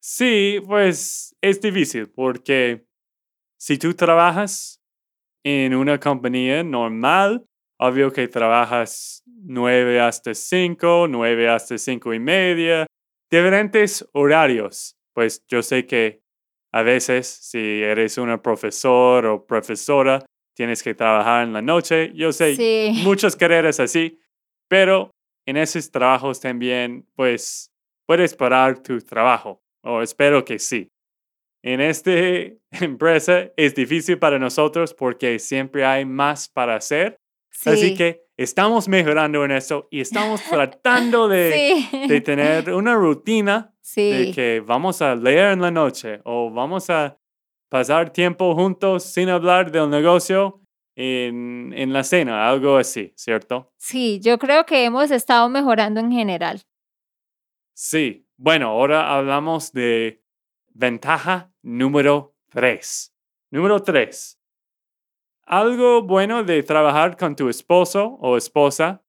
Sí, 0.00 0.62
pues 0.66 1.36
es 1.42 1.60
difícil 1.60 2.08
porque 2.08 2.86
si 3.58 3.76
tú 3.76 3.92
trabajas 3.92 4.80
en 5.44 5.74
una 5.74 6.00
compañía 6.00 6.64
normal, 6.64 7.44
obvio 7.78 8.10
que 8.12 8.28
trabajas 8.28 9.22
9 9.26 10.00
hasta 10.00 10.32
5, 10.32 11.06
9 11.06 11.48
hasta 11.50 11.76
5 11.76 12.14
y 12.14 12.18
media, 12.18 12.86
diferentes 13.30 14.08
horarios. 14.14 14.96
Pues 15.14 15.44
yo 15.48 15.62
sé 15.62 15.86
que 15.86 16.20
a 16.72 16.82
veces 16.82 17.26
si 17.28 17.58
eres 17.82 18.18
una 18.18 18.42
profesor 18.42 19.26
o 19.26 19.46
profesora, 19.46 20.24
tienes 20.56 20.82
que 20.82 20.94
trabajar 20.94 21.44
en 21.44 21.52
la 21.52 21.62
noche. 21.62 22.12
Yo 22.14 22.32
sé 22.32 22.56
Sí. 22.56 23.02
muchas 23.04 23.36
carreras 23.36 23.80
así, 23.80 24.18
pero 24.68 25.10
en 25.46 25.56
esos 25.56 25.90
trabajos 25.90 26.40
también, 26.40 27.06
pues, 27.16 27.70
puedes 28.06 28.34
parar 28.34 28.82
tu 28.82 28.98
trabajo, 29.00 29.60
o 29.82 30.02
espero 30.02 30.44
que 30.44 30.58
sí. 30.58 30.88
En 31.62 31.80
esta 31.80 32.10
empresa 32.72 33.50
es 33.56 33.74
difícil 33.74 34.18
para 34.18 34.38
nosotros 34.38 34.94
porque 34.94 35.38
siempre 35.38 35.84
hay 35.84 36.04
más 36.04 36.48
para 36.48 36.76
hacer, 36.76 37.16
así 37.66 37.88
Sí. 37.90 37.94
que 37.96 38.22
estamos 38.36 38.88
mejorando 38.88 39.44
en 39.44 39.52
eso 39.52 39.86
y 39.90 40.00
estamos 40.00 40.42
tratando 40.50 41.28
de, 41.28 41.52
sí. 41.90 42.08
de 42.08 42.20
tener 42.20 42.72
una 42.74 42.94
rutina 42.94 43.73
de 43.96 44.26
sí. 44.26 44.32
que 44.34 44.62
vamos 44.64 45.02
a 45.02 45.14
leer 45.14 45.52
en 45.52 45.60
la 45.60 45.70
noche 45.70 46.20
o 46.24 46.50
vamos 46.50 46.88
a 46.90 47.18
pasar 47.68 48.10
tiempo 48.10 48.54
juntos 48.54 49.04
sin 49.04 49.28
hablar 49.28 49.70
del 49.70 49.90
negocio 49.90 50.60
en, 50.96 51.72
en 51.76 51.92
la 51.92 52.04
cena, 52.04 52.48
algo 52.48 52.76
así, 52.76 53.12
¿cierto? 53.16 53.72
Sí, 53.76 54.20
yo 54.20 54.38
creo 54.38 54.64
que 54.64 54.84
hemos 54.84 55.10
estado 55.10 55.48
mejorando 55.48 56.00
en 56.00 56.12
general. 56.12 56.62
Sí. 57.74 58.26
Bueno, 58.36 58.68
ahora 58.68 59.14
hablamos 59.14 59.72
de 59.72 60.22
ventaja 60.72 61.52
número 61.62 62.34
tres. 62.50 63.14
Número 63.50 63.80
tres. 63.80 64.40
Algo 65.42 66.02
bueno 66.02 66.42
de 66.42 66.62
trabajar 66.62 67.16
con 67.16 67.36
tu 67.36 67.48
esposo 67.48 68.16
o 68.20 68.36
esposa 68.36 69.04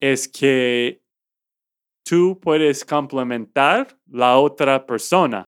es 0.00 0.28
que 0.28 1.03
tú 2.04 2.38
puedes 2.40 2.84
complementar 2.84 3.88
la 4.10 4.38
otra 4.38 4.86
persona. 4.86 5.44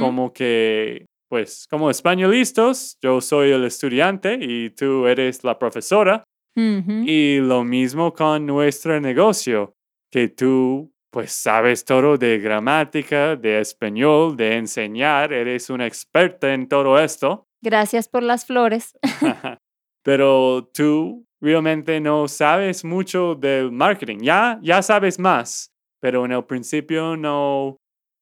Como 0.00 0.32
que, 0.32 1.06
pues, 1.28 1.64
como 1.70 1.90
españolistas, 1.90 2.98
yo 3.00 3.20
soy 3.20 3.52
el 3.52 3.64
estudiante 3.64 4.36
y 4.40 4.70
tú 4.70 5.06
eres 5.06 5.44
la 5.44 5.58
profesora. 5.58 6.24
Y 6.56 7.38
lo 7.38 7.62
mismo 7.64 8.12
con 8.12 8.44
nuestro 8.44 9.00
negocio, 9.00 9.72
que 10.10 10.28
tú, 10.28 10.90
pues, 11.10 11.32
sabes 11.32 11.84
todo 11.84 12.18
de 12.18 12.38
gramática, 12.38 13.36
de 13.36 13.60
español, 13.60 14.36
de 14.36 14.56
enseñar, 14.56 15.32
eres 15.32 15.70
una 15.70 15.86
experta 15.86 16.52
en 16.52 16.68
todo 16.68 16.98
esto, 16.98 17.46
Gracias 17.62 18.08
por 18.08 18.22
las 18.22 18.46
flores. 18.46 18.98
pero 20.02 20.70
tú 20.72 21.26
realmente 21.40 22.00
no 22.00 22.26
sabes 22.28 22.84
mucho 22.84 23.34
del 23.34 23.70
marketing. 23.70 24.18
Ya, 24.22 24.58
ya 24.62 24.82
sabes 24.82 25.18
más, 25.18 25.69
pero 26.00 26.24
en 26.24 26.32
el 26.32 26.44
principio 26.44 27.16
no, 27.16 27.76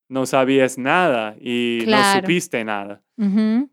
no 0.08 0.26
sabías 0.26 0.78
nada 0.78 1.37
y 1.40 1.85
no 1.87 2.14
supiste 2.14 2.64
nada. 2.64 3.02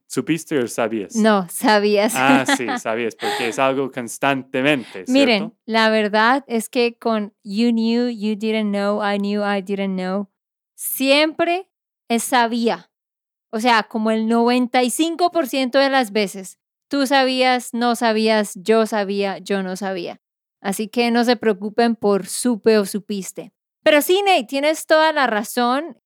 ¿Supiste 0.07 0.57
o 0.57 0.67
sabías? 0.67 1.15
No, 1.15 1.47
sabías. 1.49 2.13
Ah, 2.15 2.45
sí, 2.45 2.65
sabías, 2.79 3.15
porque 3.15 3.49
es 3.49 3.59
algo 3.59 3.91
constantemente. 3.91 5.05
¿cierto? 5.05 5.11
Miren, 5.11 5.53
la 5.65 5.89
verdad 5.89 6.43
es 6.47 6.69
que 6.69 6.97
con 6.97 7.33
you 7.43 7.69
knew, 7.71 8.09
you 8.09 8.35
didn't 8.35 8.71
know, 8.71 9.01
I 9.03 9.17
knew, 9.17 9.43
I 9.43 9.61
didn't 9.61 9.95
know, 9.95 10.29
siempre 10.75 11.69
es 12.09 12.23
sabía. 12.23 12.91
O 13.51 13.59
sea, 13.59 13.83
como 13.83 14.11
el 14.11 14.27
95% 14.27 15.79
de 15.79 15.89
las 15.89 16.11
veces. 16.11 16.59
Tú 16.89 17.07
sabías, 17.07 17.73
no 17.73 17.95
sabías, 17.95 18.53
yo 18.55 18.85
sabía, 18.85 19.37
yo 19.39 19.63
no 19.63 19.75
sabía. 19.75 20.21
Así 20.61 20.87
que 20.87 21.11
no 21.11 21.23
se 21.23 21.35
preocupen 21.35 21.95
por 21.95 22.27
supe 22.27 22.77
o 22.77 22.85
supiste. 22.85 23.54
Pero 23.85 24.01
sí, 24.01 24.23
Nate, 24.25 24.45
tienes 24.45 24.87
toda 24.87 25.13
la 25.13 25.27
razón. 25.27 25.99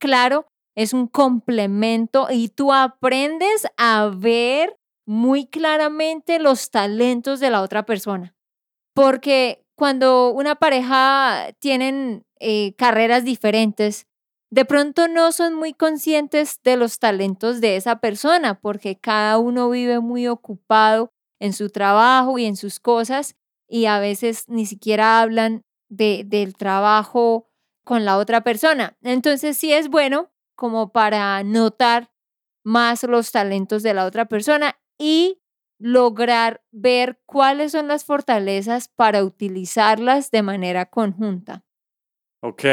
Claro, 0.00 0.48
es 0.76 0.92
un 0.92 1.06
complemento 1.06 2.26
y 2.28 2.48
tú 2.48 2.72
aprendes 2.72 3.68
a 3.76 4.10
ver 4.12 4.76
muy 5.06 5.46
claramente 5.46 6.40
los 6.40 6.70
talentos 6.70 7.38
de 7.38 7.50
la 7.50 7.62
otra 7.62 7.86
persona. 7.86 8.34
Porque 8.96 9.64
cuando 9.76 10.30
una 10.30 10.56
pareja 10.56 11.52
tienen 11.60 12.24
eh, 12.40 12.74
carreras 12.74 13.24
diferentes, 13.24 14.06
de 14.50 14.64
pronto 14.64 15.06
no 15.06 15.30
son 15.30 15.54
muy 15.54 15.72
conscientes 15.72 16.58
de 16.64 16.76
los 16.76 16.98
talentos 16.98 17.60
de 17.60 17.76
esa 17.76 18.00
persona, 18.00 18.58
porque 18.60 18.96
cada 18.96 19.38
uno 19.38 19.70
vive 19.70 20.00
muy 20.00 20.26
ocupado 20.26 21.12
en 21.40 21.52
su 21.52 21.70
trabajo 21.70 22.38
y 22.38 22.46
en 22.46 22.56
sus 22.56 22.80
cosas 22.80 23.36
y 23.68 23.86
a 23.86 24.00
veces 24.00 24.48
ni 24.48 24.66
siquiera 24.66 25.20
hablan 25.20 25.62
de, 25.90 26.22
del 26.24 26.56
trabajo 26.56 27.50
con 27.84 28.06
la 28.06 28.16
otra 28.16 28.40
persona. 28.42 28.96
Entonces 29.02 29.58
sí 29.58 29.72
es 29.74 29.88
bueno 29.88 30.32
como 30.54 30.92
para 30.92 31.42
notar 31.42 32.10
más 32.64 33.02
los 33.02 33.30
talentos 33.32 33.82
de 33.82 33.92
la 33.92 34.06
otra 34.06 34.24
persona 34.26 34.78
y 34.98 35.42
lograr 35.78 36.62
ver 36.70 37.20
cuáles 37.26 37.72
son 37.72 37.88
las 37.88 38.04
fortalezas 38.04 38.88
para 38.88 39.24
utilizarlas 39.24 40.30
de 40.30 40.42
manera 40.42 40.86
conjunta. 40.86 41.64
Ok. 42.42 42.64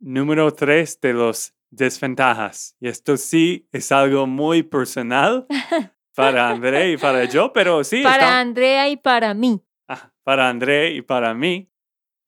Número 0.00 0.52
tres 0.54 1.00
de 1.00 1.12
los 1.12 1.54
desventajas. 1.70 2.76
Y 2.80 2.88
esto 2.88 3.16
sí 3.16 3.68
es 3.72 3.92
algo 3.92 4.26
muy 4.26 4.62
personal 4.62 5.46
para 6.14 6.48
André 6.50 6.92
y 6.92 6.96
para 6.96 7.24
yo, 7.24 7.52
pero 7.52 7.84
sí. 7.84 8.02
para 8.02 8.16
está- 8.24 8.40
Andrea 8.40 8.88
y 8.88 8.96
para 8.96 9.34
mí. 9.34 9.62
Ah, 9.88 10.12
para 10.22 10.48
André 10.48 10.92
y 10.94 11.02
para 11.02 11.34
mí. 11.34 11.69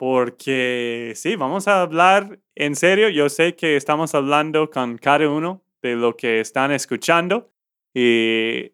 Porque 0.02 1.12
sí, 1.14 1.36
vamos 1.36 1.68
a 1.68 1.80
hablar 1.80 2.40
en 2.56 2.74
serio. 2.74 3.08
Yo 3.08 3.28
sé 3.28 3.54
que 3.54 3.76
estamos 3.76 4.16
hablando 4.16 4.68
con 4.68 4.98
cada 4.98 5.30
uno 5.30 5.62
de 5.80 5.94
lo 5.94 6.16
que 6.16 6.40
están 6.40 6.72
escuchando 6.72 7.52
y 7.94 8.72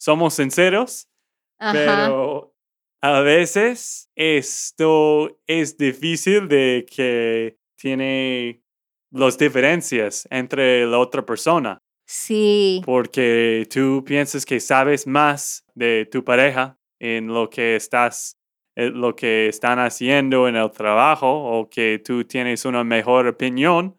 somos 0.00 0.32
sinceros, 0.32 1.10
Ajá. 1.58 1.72
pero 1.74 2.54
a 3.02 3.20
veces 3.20 4.10
esto 4.16 5.38
es 5.46 5.76
difícil 5.76 6.48
de 6.48 6.86
que 6.90 7.58
tiene 7.76 8.62
las 9.10 9.36
diferencias 9.36 10.26
entre 10.30 10.86
la 10.86 10.98
otra 11.00 11.26
persona. 11.26 11.82
Sí, 12.06 12.80
Porque 12.86 13.68
tú 13.70 14.02
piensas 14.06 14.46
que 14.46 14.58
sabes 14.58 15.06
más 15.06 15.66
de 15.74 16.08
tu 16.10 16.24
pareja 16.24 16.78
en 16.98 17.26
lo 17.26 17.50
que 17.50 17.76
estás, 17.76 18.38
lo 18.76 19.14
que 19.14 19.48
están 19.48 19.78
haciendo 19.78 20.48
en 20.48 20.56
el 20.56 20.70
trabajo 20.70 21.28
o 21.58 21.68
que 21.68 21.98
tú 22.04 22.24
tienes 22.24 22.64
una 22.64 22.84
mejor 22.84 23.26
opinión. 23.26 23.98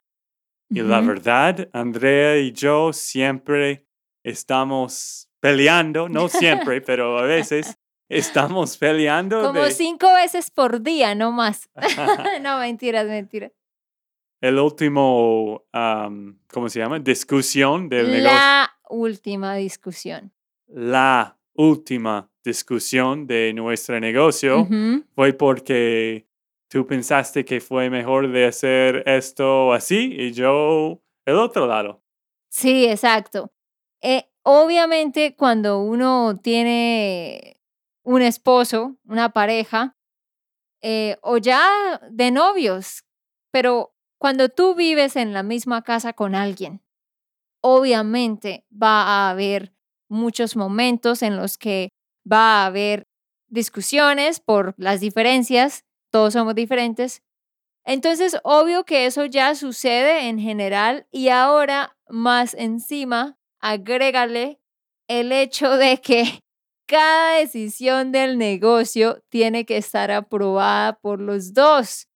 Y 0.70 0.82
la 0.82 1.00
ujú. 1.00 1.08
verdad, 1.10 1.70
Andrea 1.74 2.38
y 2.40 2.52
yo 2.52 2.92
siempre 2.94 3.86
estamos 4.24 5.30
peleando, 5.40 6.10
no 6.10 6.28
siempre, 6.30 6.82
pero 6.86 7.20
a 7.20 7.24
veces 7.24 7.78
estamos 8.10 8.78
peleando. 8.78 9.42
como 9.44 9.62
de- 9.64 9.72
cinco 9.72 10.12
veces 10.14 10.50
por 10.50 10.82
día, 10.82 11.14
no 11.16 11.32
más. 11.32 11.70
no, 12.42 12.58
mentiras, 12.60 13.06
mentiras. 13.08 13.52
el 14.42 14.58
último, 14.60 15.66
am, 15.72 16.40
¿cómo 16.52 16.68
se 16.70 16.80
llama? 16.80 17.00
Discusión 17.00 17.88
del 17.90 18.12
negocio. 18.12 18.32
La 18.40 18.72
última 18.90 19.56
discusión. 19.56 20.34
La 20.68 21.38
última 21.56 22.30
discusión 22.44 23.26
de 23.28 23.54
nuestro 23.54 24.00
negocio 24.00 24.62
Ujú. 24.62 25.04
fue 25.16 25.34
porque 25.34 26.28
tú 26.68 26.86
pensaste 26.86 27.46
que 27.46 27.62
fue 27.62 27.90
mejor 27.90 28.32
de 28.32 28.46
hacer 28.46 29.04
esto 29.06 29.74
así 29.74 30.14
y 30.18 30.32
yo 30.34 31.02
el 31.26 31.36
otro 31.36 31.68
lado. 31.68 32.04
Sí, 32.50 32.86
exacto. 32.86 33.52
Eh, 34.02 34.30
obviamente 34.44 35.36
cuando 35.36 35.80
uno 35.80 36.40
tiene 36.42 37.60
un 38.04 38.22
esposo, 38.22 38.98
una 39.06 39.30
pareja, 39.30 39.96
eh, 40.82 41.18
o 41.22 41.38
ya 41.38 42.02
de 42.12 42.32
novios, 42.32 43.06
pero 43.52 43.96
cuando 44.18 44.50
tú 44.50 44.76
vives 44.76 45.16
en 45.16 45.34
la 45.34 45.44
misma 45.44 45.84
casa 45.84 46.14
con 46.14 46.36
alguien, 46.36 46.82
obviamente 47.62 48.66
va 48.72 49.04
a 49.04 49.30
haber 49.30 49.73
muchos 50.14 50.56
momentos 50.56 51.22
en 51.24 51.36
los 51.38 51.58
que 51.58 51.90
va 52.32 52.64
a 52.64 52.66
haber 52.68 53.06
discusiones 53.50 54.40
por 54.40 54.74
las 54.78 55.02
diferencias, 55.02 55.84
todos 56.12 56.34
somos 56.34 56.56
diferentes. 56.56 57.22
Entonces, 57.86 58.38
obvio 58.44 58.86
que 58.86 59.06
eso 59.06 59.26
ya 59.26 59.56
sucede 59.56 60.30
en 60.30 60.40
general 60.40 61.08
y 61.12 61.30
ahora 61.30 61.98
más 62.08 62.54
encima, 62.54 63.38
agrégale 63.60 64.60
el 65.08 65.32
hecho 65.32 65.78
de 65.78 66.00
que 66.00 66.40
cada 66.88 67.38
decisión 67.38 68.12
del 68.12 68.38
negocio 68.38 69.22
tiene 69.30 69.66
que 69.66 69.78
estar 69.78 70.12
aprobada 70.12 70.94
por 71.00 71.20
los 71.20 71.54
dos. 71.54 72.08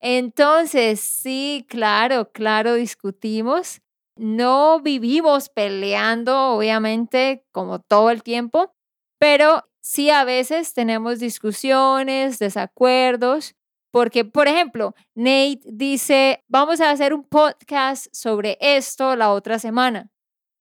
Entonces, 0.00 1.00
sí, 1.00 1.66
claro, 1.68 2.30
claro, 2.32 2.74
discutimos. 2.74 3.80
No 4.18 4.80
vivimos 4.80 5.48
peleando, 5.48 6.50
obviamente, 6.50 7.44
como 7.52 7.78
todo 7.78 8.10
el 8.10 8.22
tiempo, 8.22 8.74
pero 9.18 9.64
sí 9.80 10.10
a 10.10 10.24
veces 10.24 10.74
tenemos 10.74 11.20
discusiones, 11.20 12.38
desacuerdos, 12.38 13.54
porque, 13.90 14.24
por 14.24 14.48
ejemplo, 14.48 14.94
Nate 15.14 15.60
dice, 15.64 16.44
vamos 16.48 16.80
a 16.80 16.90
hacer 16.90 17.14
un 17.14 17.24
podcast 17.24 18.06
sobre 18.12 18.58
esto 18.60 19.16
la 19.16 19.32
otra 19.32 19.58
semana. 19.58 20.10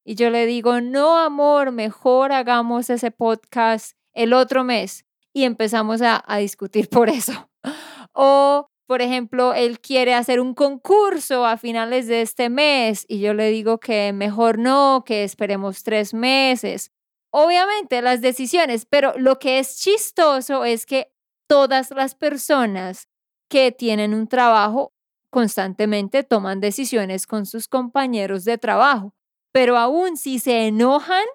Y 0.06 0.16
yo 0.16 0.30
le 0.30 0.46
digo, 0.46 0.80
no, 0.80 1.18
amor, 1.18 1.72
mejor 1.72 2.32
hagamos 2.32 2.90
ese 2.90 3.12
podcast 3.12 3.98
el 4.14 4.32
otro 4.32 4.64
mes. 4.64 5.06
Y 5.34 5.44
empezamos 5.44 6.02
a, 6.02 6.24
discutir 6.38 6.90
por 6.90 7.10
eso. 7.10 7.50
O, 8.20 8.68
por 8.88 9.02
ejemplo, 9.02 9.54
él 9.54 9.80
quiere 9.82 10.14
hacer 10.14 10.40
un 10.40 10.54
concurso 10.54 11.46
a 11.46 11.58
finales 11.58 12.08
de 12.08 12.22
este 12.22 12.50
mes 12.50 13.06
y 13.10 13.20
yo 13.20 13.34
le 13.34 13.50
digo 13.50 13.80
que 13.80 14.14
mejor 14.14 14.58
no, 14.58 15.04
que 15.06 15.24
esperemos 15.24 15.84
tres 15.84 16.14
meses. 16.14 16.92
Obviamente 17.32 18.02
las 18.02 18.22
decisiones, 18.22 18.86
pero 18.86 19.14
lo 19.18 19.40
que 19.40 19.60
es 19.60 19.78
chistoso 19.78 20.64
es 20.64 20.86
que 20.86 21.12
todas 21.48 21.92
las 21.92 22.16
personas 22.16 23.10
que 23.50 23.74
tienen 23.74 24.14
un 24.14 24.28
trabajo 24.28 24.94
constantemente 25.30 26.24
toman 26.24 26.62
decisiones 26.62 27.28
con 27.28 27.46
sus 27.46 27.68
compañeros 27.68 28.46
de 28.46 28.58
trabajo, 28.58 29.14
pero 29.52 29.78
aún 29.78 30.16
si 30.16 30.40
se 30.40 30.68
enojan 30.68 31.26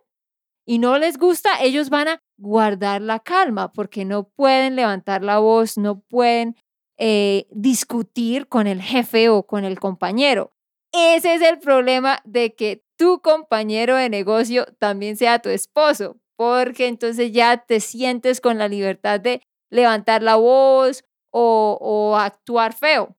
y 0.67 0.79
no 0.79 0.97
les 0.97 1.19
gusta, 1.19 1.51
ellos 1.61 1.91
van 1.91 2.09
a 2.09 2.19
guardar 2.39 3.03
la 3.03 3.19
calma 3.21 3.73
porque 3.73 4.05
no 4.07 4.29
pueden 4.29 4.75
levantar 4.77 5.23
la 5.23 5.39
voz, 5.39 5.77
no 5.77 6.01
pueden 6.01 6.57
eh, 6.99 7.47
discutir 7.51 8.49
con 8.49 8.67
el 8.67 8.83
jefe 8.83 9.29
o 9.29 9.45
con 9.45 9.65
el 9.65 9.81
compañero. 9.81 10.53
Ese 10.93 11.35
es 11.35 11.43
el 11.43 11.59
problema 11.59 12.21
de 12.25 12.55
que 12.55 12.85
tu 12.97 13.21
compañero 13.21 13.97
de 13.97 14.11
negocio 14.11 14.67
también 14.79 15.17
sea 15.17 15.41
tu 15.41 15.49
esposo, 15.49 16.21
porque 16.37 16.87
entonces 16.87 17.33
ya 17.33 17.57
te 17.57 17.81
sientes 17.81 18.41
con 18.41 18.59
la 18.59 18.69
libertad 18.69 19.21
de 19.21 19.43
levantar 19.71 20.23
la 20.23 20.37
voz 20.37 21.05
o, 21.31 22.15
actuar 22.19 22.75
feo. 22.75 23.17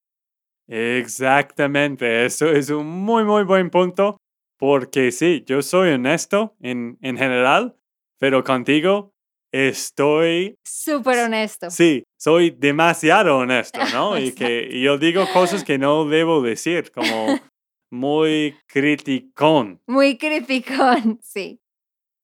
Exactamente, 0.67 2.25
eso 2.25 2.47
es 2.49 2.69
un 2.69 2.87
muy, 2.87 3.23
muy 3.23 3.43
buen 3.43 3.71
punto, 3.71 4.17
porque 4.57 5.11
sí, 5.11 5.43
yo 5.47 5.61
soy 5.61 5.89
honesto 5.89 6.55
en, 6.61 6.97
en 7.01 7.17
general, 7.17 7.75
pero 8.19 8.43
contigo 8.43 9.12
estoy... 9.53 10.57
Súper 10.65 11.19
honesto. 11.19 11.69
Sí, 11.69 12.03
soy 12.19 12.49
demasiado 12.49 13.37
honesto, 13.37 13.79
¿no? 13.93 14.17
y 14.17 14.33
que 14.33 14.81
yo 14.81 14.97
digo 14.97 15.25
cosas 15.31 15.63
que 15.63 15.77
no 15.77 16.05
debo 16.05 16.41
decir, 16.41 16.91
como 16.91 17.39
muy 17.91 18.57
criticón. 18.67 19.81
Muy 19.87 20.17
criticón, 20.17 21.19
sí. 21.23 21.61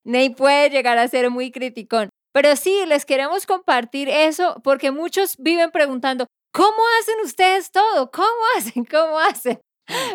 Ney 0.03 0.31
puede 0.31 0.71
llegar 0.71 0.97
a 0.97 1.07
ser 1.07 1.29
muy 1.29 1.51
criticón. 1.51 2.09
Pero 2.33 2.55
sí, 2.55 2.83
les 2.87 3.05
queremos 3.05 3.45
compartir 3.45 4.09
eso 4.09 4.59
porque 4.63 4.91
muchos 4.91 5.35
viven 5.37 5.71
preguntando, 5.71 6.25
¿cómo 6.51 6.77
hacen 6.99 7.15
ustedes 7.23 7.71
todo? 7.71 8.09
¿Cómo 8.11 8.27
hacen? 8.57 8.85
¿Cómo 8.85 9.19
hacen? 9.19 9.59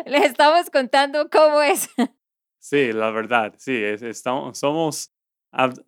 Les 0.05 0.23
estamos 0.23 0.69
contando 0.69 1.29
cómo 1.29 1.61
es. 1.61 1.89
Sí, 2.59 2.93
la 2.93 3.11
verdad, 3.11 3.53
sí, 3.57 3.75
estamos, 3.83 4.57
somos, 4.57 5.11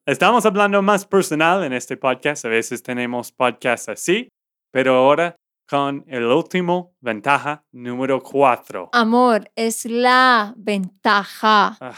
estamos 0.06 0.46
hablando 0.46 0.82
más 0.82 1.06
personal 1.06 1.64
en 1.64 1.74
este 1.74 1.98
podcast. 1.98 2.46
A 2.46 2.50
veces 2.50 2.84
tenemos 2.84 3.32
podcasts 3.32 3.90
así, 3.90 4.30
pero 4.72 4.96
ahora 4.96 5.36
con 5.70 6.06
el 6.08 6.24
último 6.24 6.96
ventaja 7.02 7.66
número 7.72 8.22
cuatro. 8.22 8.90
Amor, 8.94 9.52
es 9.56 9.86
la 9.86 10.54
ventaja. 10.56 11.78
Ah, 11.82 11.94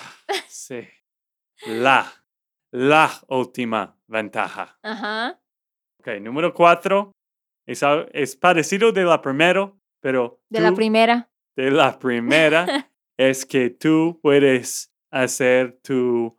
sí, 0.47 0.87
la, 1.67 2.11
la 2.71 3.11
última 3.27 3.95
ventaja. 4.07 4.79
Ajá. 4.81 5.39
Ok, 5.99 6.19
número 6.21 6.53
cuatro 6.53 7.11
es, 7.67 7.83
es 8.13 8.35
parecido 8.35 8.91
de 8.91 9.03
la 9.03 9.21
primera, 9.21 9.71
pero... 10.01 10.41
De 10.49 10.61
la 10.61 10.73
primera. 10.73 11.29
De 11.55 11.69
la 11.69 11.99
primera 11.99 12.89
es 13.17 13.45
que 13.45 13.69
tú 13.69 14.19
puedes 14.23 14.91
hacer 15.11 15.79
tu 15.83 16.38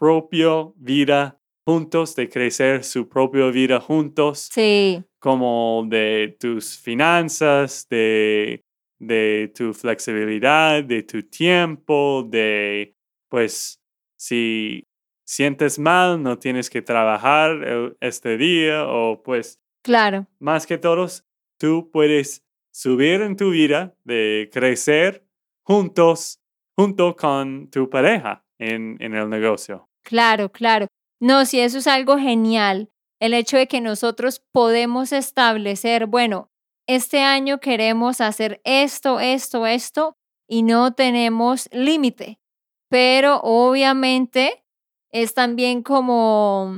propia 0.00 0.72
vida 0.76 1.38
juntos, 1.66 2.16
de 2.16 2.28
crecer 2.28 2.82
su 2.84 3.06
propia 3.06 3.50
vida 3.50 3.78
juntos. 3.80 4.48
Sí. 4.50 5.04
Como 5.18 5.84
de 5.86 6.36
tus 6.40 6.78
finanzas, 6.78 7.86
de, 7.90 8.64
de 8.98 9.52
tu 9.54 9.74
flexibilidad, 9.74 10.82
de 10.82 11.02
tu 11.02 11.22
tiempo, 11.22 12.26
de, 12.26 12.96
pues, 13.28 13.78
si 14.16 14.88
sientes 15.26 15.78
mal, 15.78 16.22
no 16.22 16.38
tienes 16.38 16.70
que 16.70 16.80
trabajar 16.80 17.60
eh, 17.62 17.92
este 18.00 18.38
día 18.38 18.86
o 18.86 19.22
pues... 19.22 19.60
Claro. 19.82 20.26
Más 20.38 20.66
que 20.66 20.78
todos, 20.78 21.24
tú 21.58 21.90
puedes 21.92 22.42
subir 22.72 23.20
en 23.20 23.36
tu 23.36 23.50
vida, 23.50 23.94
de 24.04 24.48
crecer 24.52 25.26
juntos, 25.62 26.40
junto 26.74 27.14
con 27.16 27.70
tu 27.70 27.90
pareja 27.90 28.46
en, 28.58 28.96
en 29.00 29.14
el 29.14 29.28
negocio. 29.28 29.89
Claro, 30.10 30.50
claro. 30.50 30.88
No, 31.20 31.44
si 31.46 31.60
eso 31.60 31.78
es 31.78 31.86
algo 31.86 32.18
genial, 32.18 32.90
el 33.20 33.32
hecho 33.32 33.56
de 33.56 33.68
que 33.68 33.80
nosotros 33.80 34.42
podemos 34.52 35.12
establecer, 35.12 36.06
bueno, 36.06 36.50
este 36.88 37.20
año 37.22 37.60
queremos 37.60 38.20
hacer 38.20 38.60
esto, 38.64 39.20
esto, 39.20 39.66
esto, 39.66 40.16
y 40.48 40.64
no 40.64 40.94
tenemos 40.94 41.68
límite. 41.70 42.40
Pero 42.88 43.40
obviamente 43.44 44.64
es 45.12 45.32
también 45.32 45.84
como, 45.84 46.74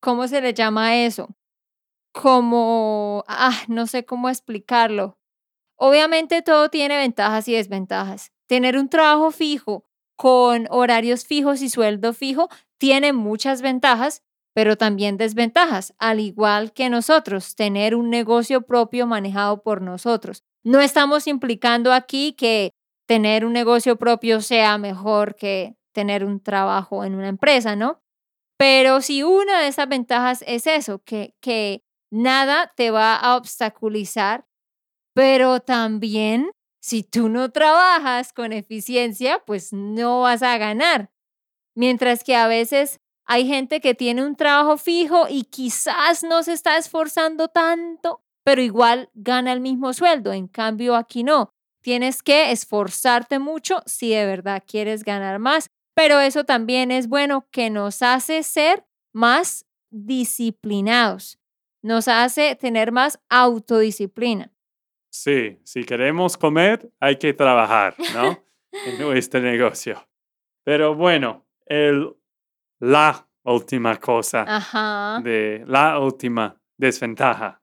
¿cómo 0.00 0.28
se 0.28 0.40
le 0.40 0.54
llama 0.54 0.94
eso? 0.98 1.30
Como, 2.12 3.24
ah, 3.26 3.62
no 3.68 3.88
sé 3.88 4.04
cómo 4.04 4.28
explicarlo. 4.28 5.18
Obviamente 5.76 6.42
todo 6.42 6.70
tiene 6.70 6.98
ventajas 6.98 7.48
y 7.48 7.54
desventajas. 7.54 8.32
Tener 8.48 8.78
un 8.78 8.88
trabajo 8.88 9.32
fijo 9.32 9.86
con 10.16 10.66
horarios 10.70 11.24
fijos 11.24 11.62
y 11.62 11.68
sueldo 11.68 12.12
fijo 12.12 12.48
tiene 12.78 13.12
muchas 13.12 13.62
ventajas, 13.62 14.22
pero 14.54 14.76
también 14.76 15.16
desventajas, 15.16 15.94
al 15.98 16.20
igual 16.20 16.72
que 16.72 16.88
nosotros, 16.88 17.56
tener 17.56 17.94
un 17.94 18.10
negocio 18.10 18.62
propio 18.62 19.06
manejado 19.06 19.62
por 19.62 19.82
nosotros. 19.82 20.44
No 20.64 20.80
estamos 20.80 21.26
implicando 21.26 21.92
aquí 21.92 22.32
que 22.34 22.72
tener 23.06 23.44
un 23.44 23.52
negocio 23.52 23.96
propio 23.96 24.40
sea 24.40 24.78
mejor 24.78 25.34
que 25.34 25.76
tener 25.92 26.24
un 26.24 26.40
trabajo 26.40 27.04
en 27.04 27.14
una 27.14 27.28
empresa, 27.28 27.76
¿no? 27.76 28.00
Pero 28.56 29.00
si 29.00 29.22
una 29.22 29.60
de 29.60 29.68
esas 29.68 29.88
ventajas 29.88 30.44
es 30.46 30.66
eso, 30.66 31.02
que, 31.04 31.34
que 31.40 31.82
nada 32.10 32.72
te 32.76 32.90
va 32.90 33.16
a 33.16 33.36
obstaculizar, 33.36 34.46
pero 35.14 35.60
también 35.60 36.50
si 36.84 37.02
tú 37.02 37.28
no 37.28 37.50
trabajas 37.50 38.32
con 38.32 38.52
eficiencia, 38.52 39.42
pues 39.46 39.72
no 39.72 40.22
vas 40.22 40.42
a 40.42 40.58
ganar. 40.58 41.10
Mientras 41.74 42.24
que 42.24 42.36
a 42.36 42.46
veces 42.46 43.00
hay 43.24 43.46
gente 43.46 43.80
que 43.80 43.94
tiene 43.94 44.24
un 44.24 44.36
trabajo 44.36 44.76
fijo 44.76 45.26
y 45.28 45.44
quizás 45.44 46.22
no 46.22 46.42
se 46.42 46.52
está 46.52 46.76
esforzando 46.76 47.48
tanto, 47.48 48.22
pero 48.44 48.60
igual 48.60 49.08
gana 49.14 49.52
el 49.52 49.60
mismo 49.60 49.92
sueldo. 49.94 50.32
En 50.32 50.46
cambio, 50.46 50.94
aquí 50.96 51.24
no. 51.24 51.50
Tienes 51.82 52.22
que 52.22 52.50
esforzarte 52.50 53.38
mucho 53.38 53.82
si 53.86 54.10
de 54.10 54.26
verdad 54.26 54.62
quieres 54.66 55.04
ganar 55.04 55.38
más 55.38 55.70
pero 55.94 56.20
eso 56.20 56.44
también 56.44 56.90
es 56.90 57.08
bueno 57.08 57.46
que 57.50 57.70
nos 57.70 58.02
hace 58.02 58.42
ser 58.42 58.84
más 59.12 59.64
disciplinados, 59.90 61.38
nos 61.82 62.08
hace 62.08 62.56
tener 62.56 62.90
más 62.90 63.20
autodisciplina. 63.28 64.53
Sí, 65.14 65.60
si 65.62 65.84
queremos 65.84 66.36
comer, 66.36 66.90
hay 66.98 67.16
que 67.18 67.32
trabajar, 67.32 67.94
¿no? 68.12 68.44
en 68.72 69.16
este 69.16 69.40
negocio. 69.40 70.04
Pero 70.64 70.96
bueno, 70.96 71.46
el, 71.66 72.16
la 72.80 73.24
última 73.44 73.94
cosa 74.00 74.44
de 75.22 75.62
la 75.68 76.00
última 76.00 76.60
desventaja. 76.76 77.62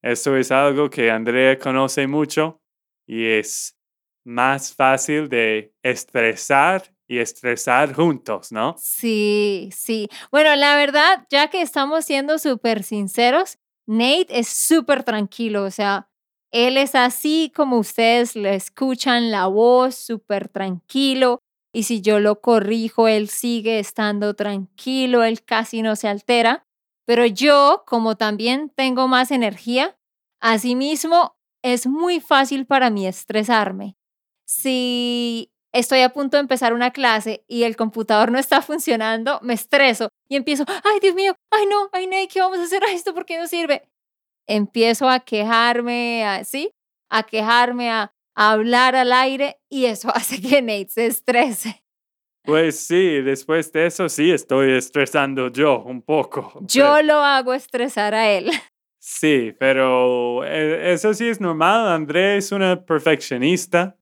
Eso 0.00 0.36
es 0.36 0.52
algo 0.52 0.88
que 0.88 1.10
Andrea 1.10 1.58
conoce 1.58 2.06
mucho 2.06 2.62
y 3.04 3.26
es 3.26 3.76
más 4.24 4.72
fácil 4.72 5.28
de 5.28 5.74
estresar 5.82 6.94
y 7.08 7.18
estresar 7.18 7.92
juntos, 7.92 8.52
¿no? 8.52 8.76
Sí, 8.78 9.70
sí. 9.72 10.08
Bueno, 10.30 10.54
la 10.54 10.76
verdad, 10.76 11.26
ya 11.30 11.50
que 11.50 11.62
estamos 11.62 12.04
siendo 12.04 12.38
súper 12.38 12.84
sinceros, 12.84 13.58
Nate 13.86 14.26
es 14.28 14.46
súper 14.46 15.02
tranquilo, 15.02 15.64
o 15.64 15.70
sea, 15.72 16.09
él 16.52 16.76
es 16.76 16.94
así 16.94 17.52
como 17.54 17.78
ustedes 17.78 18.34
le 18.36 18.54
escuchan 18.54 19.30
la 19.30 19.46
voz, 19.46 19.94
súper 19.94 20.48
tranquilo. 20.48 21.40
Y 21.72 21.84
si 21.84 22.00
yo 22.00 22.18
lo 22.18 22.40
corrijo, 22.40 23.06
él 23.06 23.28
sigue 23.28 23.78
estando 23.78 24.34
tranquilo, 24.34 25.22
él 25.22 25.44
casi 25.44 25.82
no 25.82 25.94
se 25.94 26.08
altera. 26.08 26.66
Pero 27.06 27.26
yo, 27.26 27.84
como 27.86 28.16
también 28.16 28.70
tengo 28.74 29.06
más 29.06 29.30
energía, 29.30 29.96
asimismo 30.40 31.36
es 31.62 31.86
muy 31.86 32.20
fácil 32.20 32.66
para 32.66 32.90
mí 32.90 33.06
estresarme. 33.06 33.96
Si 34.46 35.52
estoy 35.72 36.00
a 36.00 36.12
punto 36.12 36.36
de 36.36 36.42
empezar 36.42 36.72
una 36.72 36.90
clase 36.90 37.44
y 37.46 37.62
el 37.62 37.76
computador 37.76 38.32
no 38.32 38.38
está 38.38 38.62
funcionando, 38.62 39.38
me 39.42 39.54
estreso 39.54 40.08
y 40.28 40.36
empiezo, 40.36 40.64
ay 40.68 40.98
Dios 41.00 41.14
mío, 41.14 41.34
ay 41.50 41.66
no, 41.66 41.88
ay 41.92 42.06
Nate, 42.06 42.28
¿qué 42.28 42.40
vamos 42.40 42.58
a 42.58 42.64
hacer? 42.64 42.82
Ay, 42.84 42.96
¿Esto 42.96 43.14
por 43.14 43.26
qué 43.26 43.38
no 43.38 43.46
sirve? 43.46 43.89
Empiezo 44.50 45.08
a 45.08 45.20
quejarme, 45.20 46.42
¿sí? 46.44 46.72
A 47.08 47.22
quejarme, 47.22 47.90
a, 47.90 48.12
a 48.34 48.52
hablar 48.52 48.96
al 48.96 49.12
aire 49.12 49.58
y 49.68 49.84
eso 49.84 50.08
hace 50.14 50.40
que 50.40 50.62
Nate 50.62 50.88
se 50.88 51.06
estrese. 51.06 51.82
Pues 52.42 52.78
sí, 52.80 53.20
después 53.20 53.70
de 53.72 53.86
eso 53.86 54.08
sí 54.08 54.30
estoy 54.30 54.72
estresando 54.72 55.48
yo 55.48 55.82
un 55.82 56.02
poco. 56.02 56.58
Yo 56.62 57.02
lo 57.02 57.18
hago 57.18 57.54
estresar 57.54 58.14
a 58.14 58.30
él. 58.30 58.50
Sí, 59.02 59.54
pero 59.58 60.44
eh, 60.44 60.92
eso 60.92 61.14
sí 61.14 61.26
es 61.26 61.40
normal. 61.40 61.88
André 61.88 62.36
es 62.36 62.52
una 62.52 62.84
perfeccionista 62.84 63.96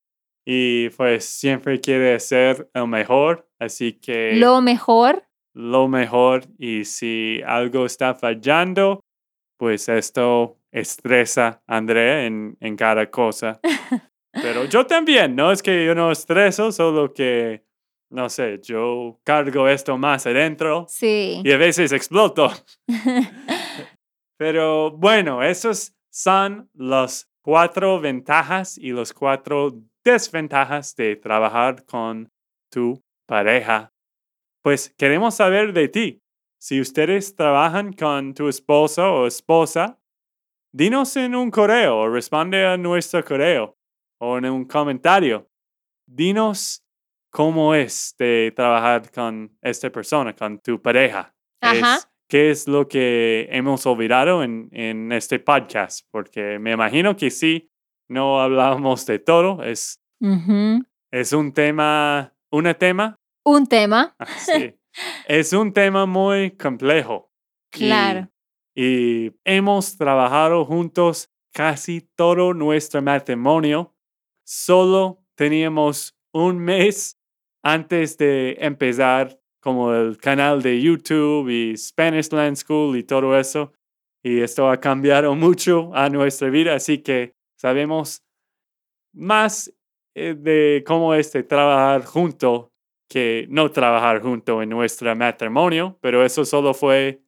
y 0.44 0.88
pues 0.90 1.24
siempre 1.24 1.80
quiere 1.80 2.18
ser 2.18 2.68
el 2.74 2.88
mejor, 2.88 3.48
así 3.60 3.92
que... 3.92 4.32
Lo 4.34 4.60
mejor. 4.60 5.22
Lo 5.54 5.86
mejor 5.86 6.46
y 6.58 6.84
si 6.84 7.40
algo 7.46 7.86
está 7.86 8.16
fallando, 8.16 8.98
pues 9.58 9.88
esto 9.88 10.56
estresa 10.72 11.62
a 11.66 11.76
André 11.76 12.26
en, 12.26 12.56
en 12.60 12.76
cada 12.76 13.10
cosa. 13.10 13.60
Pero 14.32 14.64
yo 14.64 14.86
también, 14.86 15.34
no 15.34 15.52
es 15.52 15.62
que 15.62 15.84
yo 15.84 15.94
no 15.94 16.10
estreso, 16.10 16.72
solo 16.72 17.12
que, 17.12 17.64
no 18.10 18.28
sé, 18.28 18.60
yo 18.62 19.20
cargo 19.24 19.68
esto 19.68 19.98
más 19.98 20.26
adentro. 20.26 20.86
Sí. 20.88 21.42
Y 21.44 21.52
a 21.52 21.56
veces 21.56 21.92
exploto. 21.92 22.50
Pero 24.38 24.92
bueno, 24.92 25.42
esos 25.42 25.94
son 26.10 26.70
las 26.74 27.28
cuatro 27.42 28.00
ventajas 28.00 28.78
y 28.78 28.92
las 28.92 29.12
cuatro 29.12 29.82
desventajas 30.04 30.94
de 30.94 31.16
trabajar 31.16 31.84
con 31.84 32.30
tu 32.70 33.02
pareja. 33.26 33.92
Pues 34.62 34.94
queremos 34.96 35.34
saber 35.34 35.72
de 35.72 35.88
ti. 35.88 36.22
Si 36.60 36.80
ustedes 36.80 37.34
trabajan 37.34 37.92
con 37.92 38.34
tu 38.34 38.48
esposo 38.48 39.04
o 39.04 39.26
esposa, 39.26 39.98
dinos 40.72 41.16
en 41.16 41.34
un 41.34 41.50
correo 41.50 41.98
o 41.98 42.08
responde 42.08 42.66
a 42.66 42.76
nuestro 42.76 43.24
correo 43.24 43.78
o 44.20 44.38
en 44.38 44.46
un 44.46 44.64
comentario. 44.64 45.48
Dinos 46.06 46.84
cómo 47.30 47.74
es 47.74 48.14
de 48.18 48.52
trabajar 48.56 49.10
con 49.12 49.56
esta 49.62 49.90
persona, 49.90 50.34
con 50.34 50.58
tu 50.58 50.80
pareja. 50.80 51.34
Ajá 51.60 52.00
qué 52.28 52.50
es 52.50 52.68
lo 52.68 52.86
que 52.86 53.48
hemos 53.50 53.86
olvidado 53.86 54.44
en, 54.44 54.68
en 54.72 55.10
este 55.12 55.38
podcast, 55.38 56.06
porque 56.10 56.58
me 56.58 56.72
imagino 56.72 57.16
que 57.16 57.30
sí, 57.30 57.70
no 58.08 58.40
hablábamos 58.40 59.06
de 59.06 59.18
todo, 59.18 59.62
es, 59.64 60.00
es 61.10 61.32
un 61.32 61.52
tema, 61.52 62.34
¿un 62.50 62.74
tema? 62.78 63.16
Un 63.44 63.66
tema. 63.66 64.14
Ah, 64.18 64.26
sí. 64.26 64.74
es 65.26 65.52
un 65.52 65.72
tema 65.72 66.06
muy 66.06 66.52
complejo. 66.52 67.28
Claro. 67.70 68.30
y 68.74 69.30
hemos 69.44 69.98
trabajado 69.98 70.64
juntos 70.64 71.30
casi 71.52 72.00
todo 72.00 72.54
nuestro 72.54 73.02
matrimonio. 73.02 73.94
Solo 74.44 75.22
teníamos 75.34 76.16
un 76.32 76.58
mes 76.58 77.18
antes 77.62 78.16
de 78.16 78.56
empezar 78.60 79.38
como 79.60 79.92
el 79.92 80.16
canal 80.18 80.62
de 80.62 80.80
YouTube 80.80 81.48
y 81.50 81.76
Spanish 81.76 82.32
Land 82.32 82.56
School 82.56 82.96
y 82.96 83.02
todo 83.02 83.36
eso. 83.38 83.72
Y 84.22 84.40
esto 84.40 84.70
ha 84.70 84.78
cambiado 84.78 85.34
mucho 85.36 85.90
a 85.94 86.08
nuestra 86.08 86.48
vida, 86.48 86.74
así 86.74 86.98
que 86.98 87.34
sabemos 87.56 88.22
más 89.12 89.74
eh, 90.14 90.34
de 90.34 90.84
cómo 90.86 91.14
es 91.14 91.32
de 91.32 91.42
trabajar 91.42 92.04
junto 92.04 92.67
que 93.08 93.46
no 93.48 93.70
trabajar 93.70 94.20
junto 94.20 94.62
en 94.62 94.70
nuestro 94.70 95.14
matrimonio, 95.16 95.98
pero 96.00 96.24
eso 96.24 96.44
solo 96.44 96.74
fue 96.74 97.22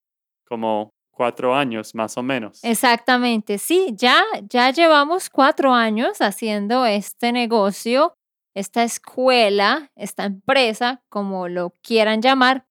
como 0.47 0.93
cuatro 1.11 1.55
años 1.55 1.95
más 1.95 2.17
o 2.17 2.23
menos. 2.23 2.63
Exactamente, 2.63 3.59
sí, 3.59 3.95
ya, 3.95 4.23
ya 4.49 4.71
llevamos 4.71 5.31
cuatro 5.31 5.73
años 5.73 6.21
haciendo 6.21 6.87
este 6.87 7.33
negocio 7.33 8.15
esta 8.55 8.83
escuela, 8.83 9.91
esta 9.97 10.25
empresa, 10.25 11.03
como 11.09 11.49
lo 11.49 11.71
quieran 11.83 12.23
llamar, 12.23 12.67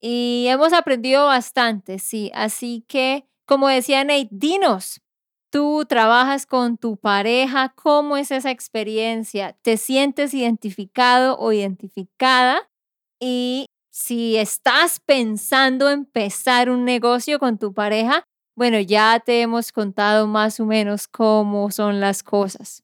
y 0.00 0.46
hemos 0.48 0.72
aprendido 0.72 1.26
bastante, 1.26 1.98
sí. 1.98 2.30
Así 2.34 2.84
que, 2.88 3.26
como 3.46 3.68
decía 3.68 4.04
Nate, 4.04 4.28
dinos, 4.30 5.00
tú 5.50 5.84
trabajas 5.88 6.46
con 6.46 6.78
tu 6.78 6.96
pareja, 6.96 7.72
¿cómo 7.74 8.16
es 8.16 8.30
esa 8.30 8.50
experiencia? 8.50 9.56
¿Te 9.62 9.76
sientes 9.76 10.34
identificado 10.34 11.36
o 11.38 11.52
identificada? 11.52 12.68
Y 13.20 13.66
si 13.90 14.36
estás 14.36 15.00
pensando 15.00 15.88
empezar 15.88 16.68
un 16.68 16.84
negocio 16.84 17.38
con 17.38 17.58
tu 17.58 17.72
pareja, 17.72 18.24
bueno, 18.56 18.80
ya 18.80 19.20
te 19.20 19.42
hemos 19.42 19.72
contado 19.72 20.26
más 20.26 20.60
o 20.60 20.66
menos 20.66 21.08
cómo 21.08 21.70
son 21.70 22.00
las 22.00 22.22
cosas. 22.22 22.82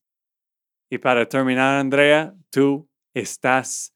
Y 0.90 0.98
para 0.98 1.26
terminar, 1.26 1.78
Andrea, 1.78 2.34
¿tú 2.50 2.88
estás 3.14 3.92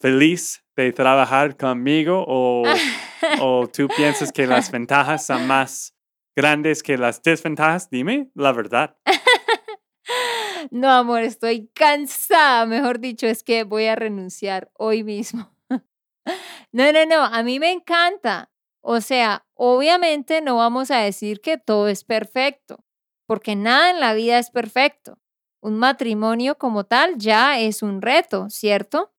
feliz 0.00 0.64
de 0.76 0.92
trabajar 0.92 1.56
conmigo 1.56 2.24
o, 2.26 2.64
o 3.40 3.68
tú 3.68 3.88
piensas 3.96 4.32
que 4.32 4.46
las 4.46 4.70
ventajas 4.70 5.24
son 5.26 5.46
más 5.46 5.94
grandes 6.36 6.82
que 6.82 6.98
las 6.98 7.22
desventajas? 7.22 7.90
Dime 7.90 8.30
la 8.34 8.52
verdad. 8.52 8.96
No, 10.70 10.88
amor, 10.90 11.22
estoy 11.22 11.68
cansada. 11.74 12.66
Mejor 12.66 13.00
dicho, 13.00 13.26
es 13.26 13.42
que 13.42 13.64
voy 13.64 13.86
a 13.86 13.96
renunciar 13.96 14.70
hoy 14.74 15.02
mismo. 15.04 15.52
No, 16.70 16.92
no, 16.92 17.04
no, 17.04 17.22
a 17.22 17.42
mí 17.42 17.58
me 17.58 17.72
encanta. 17.72 18.50
O 18.80 19.00
sea, 19.00 19.44
obviamente 19.54 20.40
no 20.40 20.56
vamos 20.56 20.90
a 20.90 20.98
decir 20.98 21.40
que 21.40 21.58
todo 21.58 21.88
es 21.88 22.04
perfecto, 22.04 22.84
porque 23.26 23.56
nada 23.56 23.90
en 23.90 24.00
la 24.00 24.14
vida 24.14 24.38
es 24.38 24.50
perfecto 24.50 25.18
un 25.62 25.78
matrimonio 25.78 26.58
como 26.58 26.84
tal 26.84 27.16
ya 27.16 27.58
es 27.58 27.82
un 27.82 28.02
reto, 28.02 28.50
¿cierto? 28.50 29.12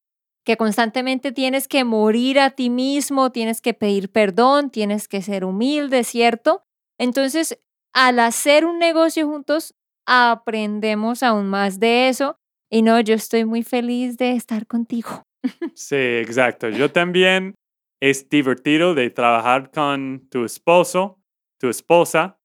Que 0.45 0.57
constantemente 0.57 1.31
tienes 1.31 1.67
que 1.67 1.85
morir 1.85 2.39
a 2.39 2.51
ti 2.51 2.69
mismo, 2.69 3.31
tienes 3.31 3.61
que 3.61 3.73
pedir 3.73 4.11
perdón, 4.11 4.69
tienes 4.69 5.07
que 5.07 5.21
ser 5.21 5.45
humilde, 5.45 6.03
¿cierto? 6.03 6.65
Entonces, 6.97 7.59
al 7.93 8.19
hacer 8.19 8.65
un 8.65 8.79
negocio 8.79 9.27
juntos, 9.27 9.75
aprendemos 10.05 11.23
aún 11.23 11.47
más 11.47 11.79
de 11.79 12.09
eso. 12.09 12.37
Y 12.69 12.81
no, 12.81 12.99
yo 12.99 13.13
estoy 13.13 13.45
muy 13.45 13.63
feliz 13.63 14.17
de 14.17 14.31
estar 14.31 14.67
contigo. 14.67 15.23
Sí, 15.75 15.95
exacto. 15.95 16.69
Yo 16.69 16.89
también 16.91 17.55
es 18.01 18.29
divertido 18.29 18.95
de 18.95 19.09
trabajar 19.09 19.71
con 19.71 20.27
tu 20.29 20.45
esposo, 20.45 21.21
tu 21.59 21.67
esposa, 21.69 22.39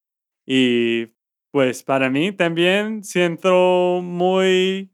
y 0.46 1.06
pues 1.50 1.82
para 1.82 2.11
mí 2.11 2.32
también 2.32 3.02
siento 3.02 4.00
muy, 4.02 4.92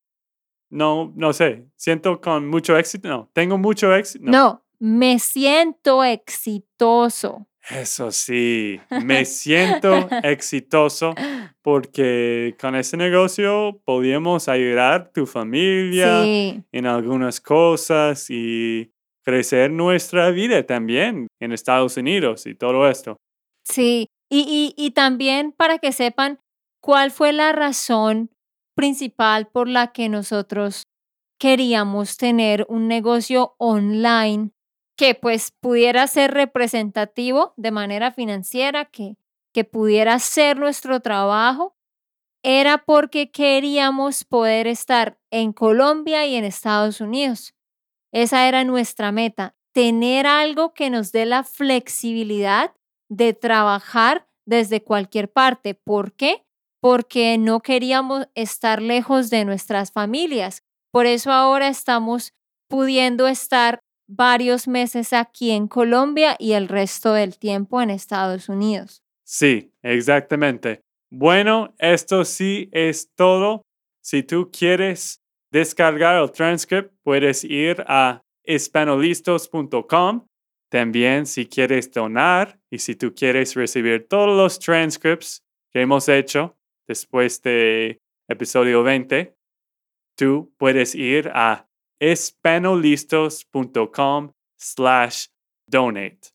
no, 0.71 1.13
no 1.17 1.33
sé, 1.33 1.67
siento 1.77 2.21
con 2.21 2.49
mucho 2.49 2.77
éxito, 2.77 3.09
no, 3.09 3.31
tengo 3.33 3.59
mucho 3.59 3.95
éxito. 3.95 4.25
No, 4.27 4.65
me 4.79 5.19
siento 5.19 6.03
exitoso. 6.03 7.47
Eso 7.71 8.11
sí, 8.11 8.79
me 9.03 9.25
siento 9.25 10.09
exitoso 10.23 11.15
porque 11.63 12.55
con 12.61 12.75
ese 12.75 12.97
negocio 12.97 13.81
podíamos 13.85 14.49
ayudar 14.49 14.93
a 14.93 15.11
tu 15.11 15.27
familia 15.27 16.25
en 16.25 16.87
algunas 16.87 17.41
cosas 17.41 18.27
y 18.29 18.93
crecer 19.25 19.71
nuestra 19.71 20.31
vida 20.31 20.67
también 20.67 21.29
en 21.41 21.53
Estados 21.53 21.97
Unidos 21.97 22.47
y 22.47 22.55
todo 22.55 22.89
esto. 22.89 23.17
Sí, 23.65 24.09
y, 24.31 24.75
y, 24.77 24.85
y 24.85 24.91
también 24.91 25.53
para 25.53 25.79
que 25.79 25.93
sepan, 25.93 26.39
¿Cuál 26.85 27.13
fue 27.13 27.33
la 27.33 27.53
razón 27.53 28.29
principal 28.77 29.47
por 29.47 29.71
la 29.71 29.93
que 29.93 30.11
nosotros 30.11 30.83
queríamos 31.41 32.19
tener 32.19 32.67
un 32.69 32.89
negocio 32.89 33.55
online 33.57 34.51
que 34.97 35.15
pues 35.15 35.53
pudiera 35.61 36.07
ser 36.07 36.33
representativo 36.33 37.55
de 37.57 37.71
manera 37.71 38.13
financiera, 38.13 38.85
que, 38.85 39.17
que 39.53 39.65
pudiera 39.65 40.19
ser 40.19 40.59
nuestro 40.59 41.01
trabajo? 41.01 41.77
Era 42.43 42.85
porque 42.85 43.31
queríamos 43.31 44.25
poder 44.25 44.67
estar 44.67 45.19
en 45.31 45.53
Colombia 45.53 46.27
y 46.27 46.37
en 46.37 46.45
Estados 46.45 47.01
Unidos. 47.01 47.55
Esa 48.13 48.47
era 48.47 48.65
nuestra 48.65 49.13
meta, 49.13 49.57
tener 49.73 50.27
algo 50.27 50.75
que 50.75 50.91
nos 50.91 51.11
dé 51.11 51.27
la 51.27 51.43
flexibilidad 51.43 52.75
de 53.09 53.33
trabajar 53.33 54.29
desde 54.47 54.83
cualquier 54.83 55.33
parte. 55.33 55.75
¿Por 55.75 56.13
qué? 56.13 56.45
porque 56.85 57.39
no 57.39 57.61
queríamos 57.61 58.29
estar 58.35 58.83
lejos 58.83 59.31
de 59.31 59.47
nuestras 59.47 59.91
familias. 59.91 60.63
Por 60.93 61.07
eso 61.07 61.33
ahora 61.33 61.69
estamos 61.69 62.35
pudiendo 62.69 63.27
estar 63.27 63.81
varios 64.07 64.69
meses 64.69 65.13
aquí 65.13 65.51
en 65.51 65.69
Colombia 65.69 66.37
y 66.39 66.53
el 66.53 66.69
resto 66.69 67.13
del 67.13 67.39
tiempo 67.39 67.81
en 67.81 67.91
Estados 67.91 68.49
Unidos. 68.49 69.03
Sí, 69.25 69.73
exactamente. 69.83 70.81
Bueno, 71.11 71.75
esto 71.79 72.25
sí 72.25 72.69
es 72.73 73.11
todo. 73.15 73.63
Si 74.03 74.23
tú 74.23 74.51
quieres 74.51 75.23
descargar 75.51 76.21
el 76.21 76.31
transcript, 76.33 76.93
puedes 77.03 77.45
ir 77.45 77.85
a 77.87 78.23
espanolistos.com. 78.43 80.27
También 80.69 81.27
si 81.27 81.47
quieres 81.47 81.91
donar 81.93 82.59
y 82.71 82.79
si 82.79 82.97
tú 82.97 83.15
quieres 83.15 83.55
recibir 83.55 84.09
todos 84.09 84.37
los 84.37 84.59
transcripts 84.59 85.45
que 85.73 85.81
hemos 85.81 86.09
hecho 86.09 86.57
después 86.87 87.41
de 87.43 88.01
episodio 88.29 88.83
20, 88.83 89.37
tú 90.17 90.53
puedes 90.59 90.95
ir 90.95 91.31
a 91.33 91.69
espanolistos.com 92.01 94.33
slash 94.59 95.27
donate. 95.67 96.31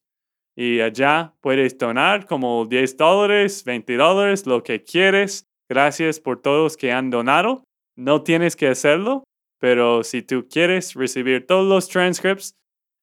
Y 0.56 0.82
allá 0.82 1.36
puedes 1.42 1.78
donar 1.78 2.26
como 2.26 2.66
10 2.66 2.98
dólares, 2.98 3.64
20 3.64 3.96
dólares, 3.96 4.46
lo 4.46 4.62
que 4.62 4.84
quieres. 4.84 5.48
Gracias 5.70 6.20
por 6.20 6.42
todos 6.42 6.76
que 6.76 6.92
han 6.92 7.10
donado. 7.10 7.64
No 7.96 8.24
tienes 8.24 8.56
que 8.56 8.68
hacerlo, 8.68 9.24
pero 9.60 10.04
si 10.04 10.22
tú 10.22 10.48
quieres 10.50 10.94
recibir 10.96 11.48
todos 11.48 11.68
los 11.68 11.88
transcripts, 11.88 12.56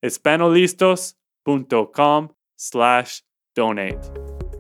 espanolistos.com 0.03 2.29
slash 2.57 3.21
donate. 3.55 4.26